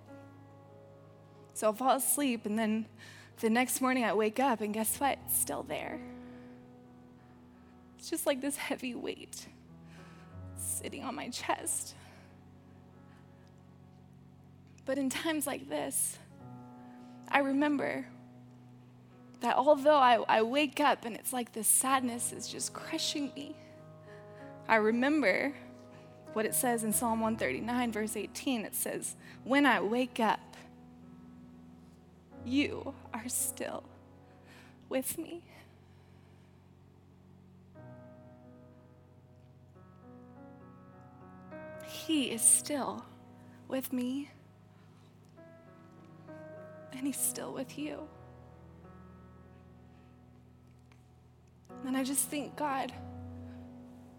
So 1.54 1.68
I'll 1.68 1.74
fall 1.74 1.98
asleep 1.98 2.46
and 2.46 2.58
then 2.58 2.86
the 3.40 3.50
next 3.50 3.82
morning 3.82 4.04
I 4.04 4.14
wake 4.14 4.40
up 4.40 4.62
and 4.62 4.74
guess 4.74 5.00
what? 5.00 5.20
It's 5.26 5.38
still 5.38 5.64
there. 5.64 6.00
It's 7.98 8.10
just 8.10 8.26
like 8.26 8.42
this 8.42 8.58
heavy 8.58 8.96
weight 8.96 9.48
sitting 10.58 11.04
on 11.04 11.16
my 11.16 11.30
chest. 11.30 11.96
But 14.86 14.98
in 14.98 15.10
times 15.10 15.46
like 15.46 15.70
this, 15.70 16.18
I 17.30 17.40
remember 17.40 18.06
that 19.42 19.56
although 19.56 19.98
I, 19.98 20.24
I 20.28 20.42
wake 20.42 20.80
up 20.80 21.06
and 21.06 21.16
it's 21.16 21.34
like 21.34 21.54
this 21.54 21.68
sadness 21.68 22.32
is 22.32 22.48
just 22.48 22.74
crushing 22.74 23.32
me, 23.36 23.56
I 24.68 24.78
remember 24.78 25.54
what 26.34 26.46
it 26.46 26.56
says 26.56 26.84
in 26.84 26.94
Psalm 26.94 27.20
139, 27.20 27.92
verse 27.92 28.16
18. 28.16 28.66
It 28.66 28.76
says, 28.76 29.16
When 29.44 29.66
I 29.66 29.82
wake 29.82 30.20
up, 30.20 30.40
you 32.48 32.94
are 33.14 33.28
still 33.28 33.84
with 34.90 35.18
me. 35.18 35.42
He 41.86 42.32
is 42.32 42.42
still 42.42 43.04
with 43.68 43.92
me, 43.92 44.30
and 46.94 47.02
He's 47.02 47.20
still 47.20 47.54
with 47.54 47.78
you. 47.78 48.08
And 51.86 51.98
I 51.98 52.04
just 52.04 52.30
think, 52.30 52.56
God, 52.56 52.94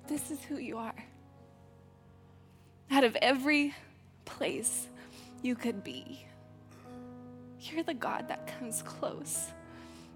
this 0.07 0.31
is 0.31 0.43
who 0.43 0.59
you 0.59 0.77
are. 0.77 0.95
Out 2.91 3.05
of 3.05 3.17
every 3.17 3.75
place 4.25 4.87
you 5.43 5.55
could 5.55 5.83
be, 5.83 6.27
you're 7.61 7.83
the 7.83 7.95
God 7.95 8.29
that 8.29 8.47
comes 8.59 8.83
close. 8.83 9.49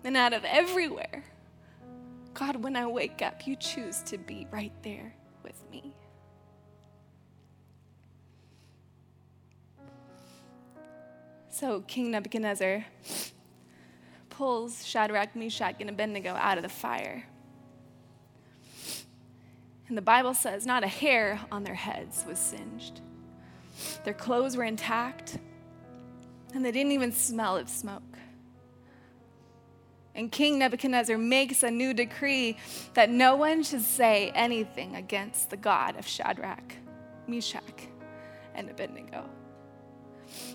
And 0.05 0.17
out 0.17 0.33
of 0.33 0.45
everywhere, 0.45 1.25
God, 2.35 2.57
when 2.57 2.77
I 2.77 2.87
wake 2.87 3.23
up, 3.23 3.47
you 3.47 3.57
choose 3.57 4.03
to 4.05 4.19
be 4.19 4.47
right 4.51 4.73
there 4.83 5.15
with 5.43 5.61
me. 5.71 5.93
So 11.49 11.83
King 11.83 12.11
Nebuchadnezzar 12.11 12.85
pulls 14.31 14.85
Shadrach, 14.87 15.37
Meshach, 15.37 15.77
and 15.81 15.91
Abednego 15.91 16.31
out 16.31 16.57
of 16.57 16.63
the 16.63 16.69
fire. 16.69 17.25
And 19.89 19.97
the 19.97 20.03
Bible 20.03 20.33
says 20.33 20.65
not 20.65 20.83
a 20.83 20.89
hair 20.89 21.39
on 21.53 21.65
their 21.65 21.75
heads 21.75 22.25
was 22.27 22.39
singed. 22.39 23.03
Their 24.05 24.15
clothes 24.15 24.57
were 24.57 24.65
intact 24.65 25.39
and 26.55 26.65
they 26.65 26.73
didn't 26.73 26.93
even 26.93 27.13
smell 27.13 27.57
of 27.57 27.69
smoke. 27.69 28.03
And 30.15 30.31
King 30.31 30.59
Nebuchadnezzar 30.59 31.17
makes 31.17 31.63
a 31.63 31.71
new 31.71 31.95
decree 31.95 32.59
that 32.95 33.09
no 33.09 33.37
one 33.37 33.63
should 33.63 33.83
say 33.83 34.31
anything 34.35 34.97
against 34.97 35.51
the 35.51 35.57
God 35.57 35.97
of 35.97 36.07
Shadrach, 36.07 36.75
Meshach, 37.27 37.89
and 38.55 38.69
Abednego. 38.69 39.25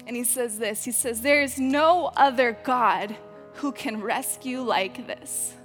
And 0.05 0.15
he 0.15 0.23
says 0.23 0.59
this 0.59 0.83
He 0.83 0.91
says, 0.91 1.21
There 1.21 1.41
is 1.41 1.59
no 1.59 2.11
other 2.15 2.57
God 2.63 3.15
who 3.53 3.71
can 3.71 4.01
rescue 4.01 4.61
like 4.61 5.07
this. 5.07 5.55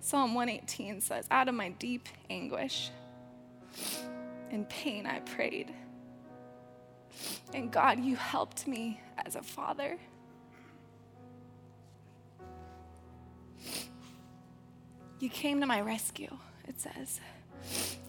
Psalm 0.00 0.34
118 0.34 1.00
says, 1.00 1.26
Out 1.32 1.48
of 1.48 1.54
my 1.56 1.70
deep 1.70 2.08
anguish 2.30 2.90
and 4.50 4.68
pain 4.68 5.06
I 5.06 5.18
prayed. 5.20 5.74
And 7.54 7.70
God, 7.70 8.00
you 8.00 8.16
helped 8.16 8.66
me 8.66 9.00
as 9.24 9.36
a 9.36 9.42
father. 9.42 9.98
You 15.18 15.30
came 15.30 15.60
to 15.60 15.66
my 15.66 15.80
rescue, 15.80 16.36
it 16.68 16.80
says, 16.80 17.20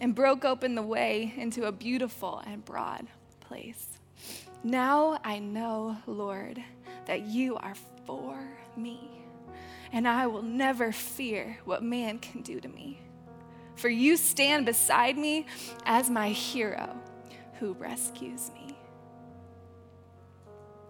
and 0.01 0.13
broke 0.15 0.43
open 0.45 0.75
the 0.75 0.81
way 0.83 1.33
into 1.37 1.65
a 1.65 1.71
beautiful 1.71 2.41
and 2.45 2.65
broad 2.65 3.07
place. 3.39 3.87
Now 4.63 5.19
I 5.23 5.39
know, 5.39 5.97
Lord, 6.05 6.61
that 7.05 7.21
you 7.21 7.55
are 7.57 7.75
for 8.05 8.37
me. 8.75 9.11
and 9.91 10.07
I 10.07 10.27
will 10.27 10.41
never 10.43 10.91
fear 10.91 11.57
what 11.65 11.83
man 11.83 12.19
can 12.19 12.41
do 12.41 12.59
to 12.59 12.67
me. 12.67 12.99
For 13.75 13.89
you 13.89 14.17
stand 14.17 14.65
beside 14.65 15.17
me 15.17 15.45
as 15.85 16.09
my 16.09 16.29
hero 16.29 16.95
who 17.59 17.73
rescues 17.73 18.51
me. 18.53 18.56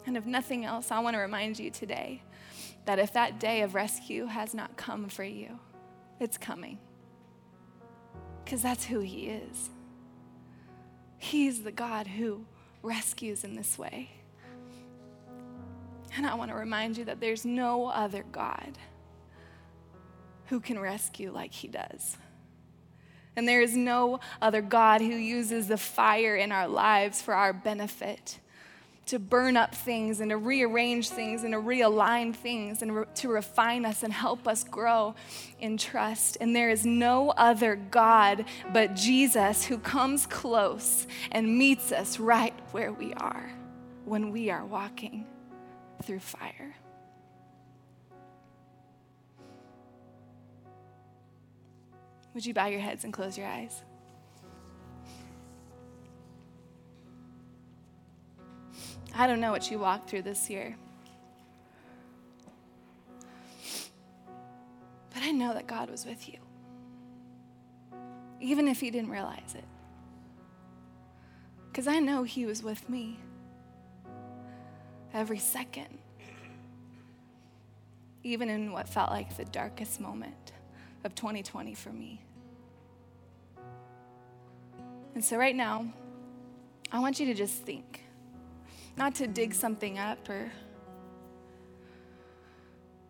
And 0.08 0.16
if 0.16 0.26
nothing 0.26 0.64
else, 0.64 0.90
I 0.90 1.00
want 1.00 1.16
to 1.16 1.20
remind 1.20 1.60
you 1.60 1.70
today 1.70 2.24
that 2.86 2.98
if 2.98 3.12
that 3.14 3.42
day 3.42 3.62
of 3.62 3.76
rescue 3.76 4.26
has 4.26 4.54
not 4.54 4.78
come 4.78 5.10
for 5.10 5.26
you, 5.26 5.60
it's 6.22 6.38
coming. 6.38 6.80
Because 8.44 8.62
that's 8.62 8.86
who 8.86 9.02
He 9.02 9.28
is. 9.28 9.70
He's 11.18 11.64
the 11.64 11.74
God 11.74 12.08
who 12.08 12.46
rescues 12.82 13.44
in 13.44 13.58
this 13.58 13.78
way. 13.78 14.10
And 16.16 16.26
I 16.26 16.36
want 16.36 16.52
to 16.52 16.58
remind 16.58 16.98
you 16.98 17.04
that 17.04 17.20
there's 17.20 17.44
no 17.44 17.88
other 17.88 18.24
God 18.32 18.78
who 20.46 20.62
can 20.62 20.80
rescue 20.80 21.34
like 21.34 21.52
He 21.52 21.68
does. 21.68 22.16
And 23.36 23.46
there 23.46 23.62
is 23.62 23.76
no 23.76 24.22
other 24.42 24.62
God 24.62 25.02
who 25.02 25.08
uses 25.08 25.68
the 25.68 25.78
fire 25.78 26.38
in 26.38 26.54
our 26.54 26.70
lives 26.70 27.22
for 27.22 27.34
our 27.34 27.52
benefit 27.52 28.40
to 29.08 29.20
burn 29.20 29.58
up 29.58 29.74
things 29.74 30.20
and 30.20 30.30
to 30.30 30.38
rearrange 30.38 31.10
things 31.10 31.44
and 31.44 31.54
to 31.54 31.60
realign 31.60 32.36
things 32.36 32.82
and 32.82 32.96
re- 32.96 33.06
to 33.16 33.30
refine 33.30 33.86
us 33.86 34.04
and 34.04 34.14
help 34.14 34.48
us 34.48 34.64
grow 34.64 35.16
in 35.60 35.78
trust. 35.78 36.38
And 36.40 36.56
there 36.56 36.70
is 36.70 36.86
no 36.86 37.32
other 37.32 37.76
God 37.76 38.46
but 38.74 38.96
Jesus 38.96 39.66
who 39.66 39.78
comes 39.78 40.26
close 40.26 41.08
and 41.32 41.58
meets 41.58 41.92
us 41.92 42.20
right 42.20 42.54
where 42.72 42.92
we 42.92 43.14
are 43.14 43.52
when 44.06 44.32
we 44.32 44.50
are 44.50 44.66
walking 44.66 45.26
through 46.04 46.20
fire. 46.20 46.76
Would 52.34 52.46
you 52.46 52.54
bow 52.54 52.68
your 52.68 52.82
heads 52.82 53.04
and 53.04 53.12
close 53.12 53.38
your 53.38 53.48
eyes? 53.48 53.84
I 59.20 59.26
don't 59.26 59.40
know 59.40 59.52
what 59.52 59.72
you 59.72 59.80
walked 59.80 60.12
through 60.12 60.22
this 60.22 60.48
year. 60.48 60.76
But 65.12 65.24
I 65.24 65.32
know 65.32 65.56
that 65.56 65.66
God 65.66 65.90
was 65.90 66.06
with 66.06 66.30
you, 66.30 66.38
even 68.40 68.68
if 68.68 68.84
you 68.84 68.92
didn't 68.92 69.10
realize 69.10 69.56
it. 69.56 69.64
Because 71.72 71.88
I 71.88 71.98
know 71.98 72.22
He 72.22 72.46
was 72.46 72.62
with 72.62 72.88
me 72.88 73.20
every 75.16 75.40
second, 75.40 75.98
even 78.24 78.50
in 78.50 78.72
what 78.72 78.88
felt 78.88 79.10
like 79.10 79.36
the 79.36 79.46
darkest 79.46 80.00
moment 80.00 80.52
of 81.04 81.16
2020 81.16 81.74
for 81.74 81.90
me. 81.90 82.22
And 85.16 85.26
so, 85.26 85.38
right 85.38 85.56
now, 85.56 85.92
I 86.92 87.00
want 87.00 87.20
you 87.20 87.26
to 87.26 87.34
just 87.34 87.64
think 87.64 88.04
not 88.98 89.14
to 89.16 89.28
dig 89.28 89.54
something 89.54 90.00
up 90.00 90.28
or 90.28 90.52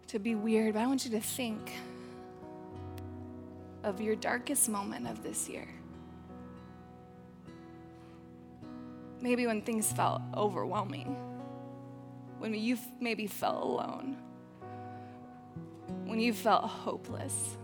to 0.07 0.19
be 0.19 0.35
weird, 0.35 0.73
but 0.73 0.81
I 0.81 0.87
want 0.87 1.05
you 1.05 1.11
to 1.11 1.19
think 1.19 1.73
of 3.83 4.01
your 4.01 4.15
darkest 4.15 4.69
moment 4.69 5.07
of 5.07 5.23
this 5.23 5.47
year. 5.47 5.67
Maybe 9.21 9.47
when 9.47 9.61
things 9.61 9.91
felt 9.91 10.21
overwhelming, 10.35 11.15
when 12.39 12.53
you 12.53 12.77
maybe 12.99 13.25
felt 13.25 13.63
alone, 13.63 14.17
when 16.05 16.19
you 16.19 16.33
felt 16.33 16.65
hopeless. 16.65 17.57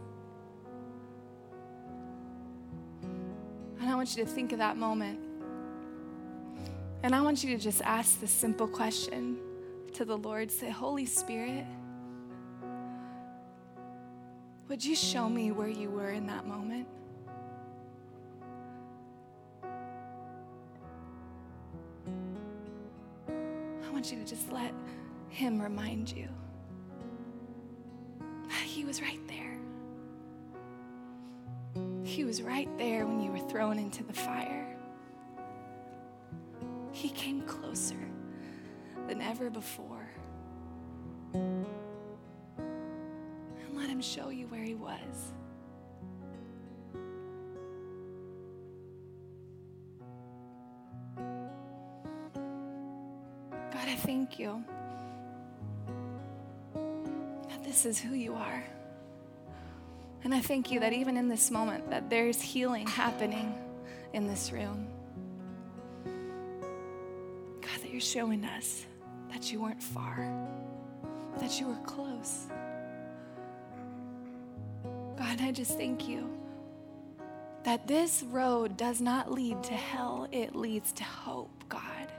And 3.80 3.90
I 3.90 3.96
want 3.96 4.16
you 4.16 4.24
to 4.24 4.30
think 4.30 4.54
of 4.54 4.60
that 4.60 4.78
moment 4.78 5.20
and 7.04 7.14
I 7.14 7.20
want 7.20 7.44
you 7.44 7.56
to 7.56 7.62
just 7.62 7.82
ask 7.82 8.22
this 8.22 8.32
simple 8.32 8.68
question 8.68 9.38
to 9.94 10.06
the 10.06 10.18
Lord 10.18 10.50
say, 10.50 10.70
Holy 10.70 11.06
Spirit, 11.06 11.66
would 14.70 14.84
you 14.84 14.96
show 14.96 15.28
me 15.28 15.52
where 15.52 15.68
you 15.68 15.90
were 15.90 16.12
in 16.12 16.26
that 16.28 16.48
moment? 16.48 16.88
I 23.28 23.90
want 23.92 24.10
you 24.10 24.18
to 24.18 24.26
just 24.26 24.50
let 24.54 24.74
Him 25.28 25.62
remind 25.62 26.10
you 26.10 26.30
that 28.48 28.64
He 28.64 28.86
was 28.86 29.02
right 29.02 29.20
there. 29.28 29.58
He 32.04 32.24
was 32.24 32.42
right 32.42 32.70
there 32.78 33.06
when 33.06 33.20
you 33.20 33.30
were 33.30 33.46
thrown 33.50 33.78
into 33.78 34.04
the 34.06 34.14
fire. 34.14 34.63
Ever 39.34 39.50
before. 39.50 40.08
And 41.34 41.66
let 43.74 43.90
Him 43.90 44.00
show 44.00 44.30
you 44.30 44.46
where 44.46 44.62
He 44.62 44.76
was. 44.76 45.34
God, 53.72 53.88
I 53.88 53.96
thank 53.96 54.38
you 54.38 54.64
that 57.50 57.64
this 57.64 57.88
is 57.88 58.00
who 58.00 58.14
you 58.14 58.36
are. 58.36 58.64
And 60.24 60.36
I 60.36 60.42
thank 60.42 60.72
you 60.72 60.80
that 60.82 60.94
even 60.94 61.18
in 61.18 61.28
this 61.28 61.50
moment 61.50 61.90
that 61.90 62.08
there's 62.12 62.40
healing 62.40 62.86
happening 62.86 63.52
in 64.14 64.28
this 64.28 64.52
room 64.52 64.88
God, 66.04 67.82
that 67.82 67.90
you're 67.90 68.00
showing 68.00 68.46
us 68.46 68.86
that 69.34 69.52
you 69.52 69.60
weren't 69.62 69.82
far, 69.82 70.32
that 71.40 71.60
you 71.60 71.68
were 71.68 71.80
close. 71.86 72.46
God, 75.18 75.42
I 75.42 75.52
just 75.52 75.76
thank 75.76 76.08
you 76.08 76.30
that 77.64 77.88
this 77.88 78.24
road 78.24 78.78
does 78.78 79.02
not 79.02 79.32
lead 79.32 79.64
to 79.64 79.74
hell, 79.74 80.28
it 80.32 80.56
leads 80.56 80.92
to 80.94 81.04
hope, 81.04 81.64
God. 81.68 82.12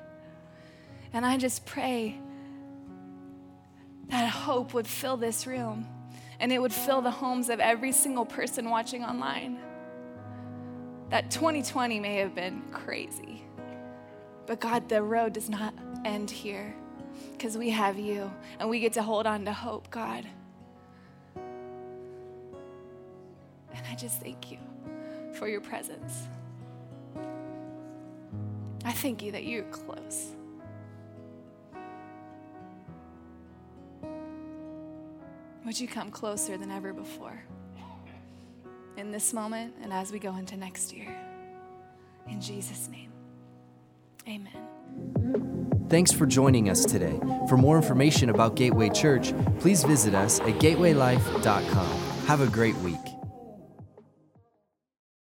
And 1.12 1.24
I 1.24 1.36
just 1.36 1.64
pray 1.66 2.18
that 4.08 4.28
hope 4.28 4.74
would 4.74 4.86
fill 4.86 5.16
this 5.16 5.46
room 5.46 5.86
and 6.40 6.50
it 6.50 6.60
would 6.60 6.72
fill 6.72 7.00
the 7.00 7.10
homes 7.10 7.48
of 7.48 7.60
every 7.60 7.92
single 7.92 8.24
person 8.24 8.70
watching 8.70 9.04
online. 9.04 9.58
That 11.10 11.30
2020 11.30 12.00
may 12.00 12.16
have 12.16 12.34
been 12.34 12.62
crazy. 12.72 13.44
But 14.46 14.60
God, 14.60 14.88
the 14.88 15.02
road 15.02 15.34
does 15.34 15.48
not 15.48 15.74
end 16.04 16.30
here 16.30 16.74
because 17.32 17.58
we 17.58 17.70
have 17.70 17.98
you 17.98 18.32
and 18.58 18.68
we 18.68 18.80
get 18.80 18.92
to 18.94 19.02
hold 19.02 19.26
on 19.26 19.44
to 19.44 19.52
hope, 19.52 19.90
God. 19.90 20.26
And 23.74 23.86
I 23.90 23.94
just 23.94 24.20
thank 24.20 24.50
you 24.50 24.58
for 25.32 25.48
your 25.48 25.60
presence. 25.60 26.28
I 28.84 28.92
thank 28.92 29.22
you 29.22 29.32
that 29.32 29.44
you're 29.44 29.64
close. 29.64 30.34
Would 35.64 35.80
you 35.80 35.88
come 35.88 36.10
closer 36.10 36.58
than 36.58 36.70
ever 36.70 36.92
before 36.92 37.42
in 38.96 39.10
this 39.10 39.32
moment 39.32 39.74
and 39.82 39.92
as 39.92 40.12
we 40.12 40.18
go 40.18 40.36
into 40.36 40.56
next 40.56 40.92
year? 40.92 41.16
In 42.28 42.40
Jesus' 42.40 42.88
name. 42.88 43.10
Amen. 44.28 45.63
Thanks 45.88 46.12
for 46.12 46.26
joining 46.26 46.70
us 46.70 46.84
today. 46.84 47.18
For 47.48 47.56
more 47.56 47.76
information 47.76 48.30
about 48.30 48.56
Gateway 48.56 48.88
Church, 48.88 49.34
please 49.60 49.84
visit 49.84 50.14
us 50.14 50.40
at 50.40 50.58
gatewaylife.com. 50.58 52.00
Have 52.26 52.40
a 52.40 52.46
great 52.46 52.76
week. 52.76 53.23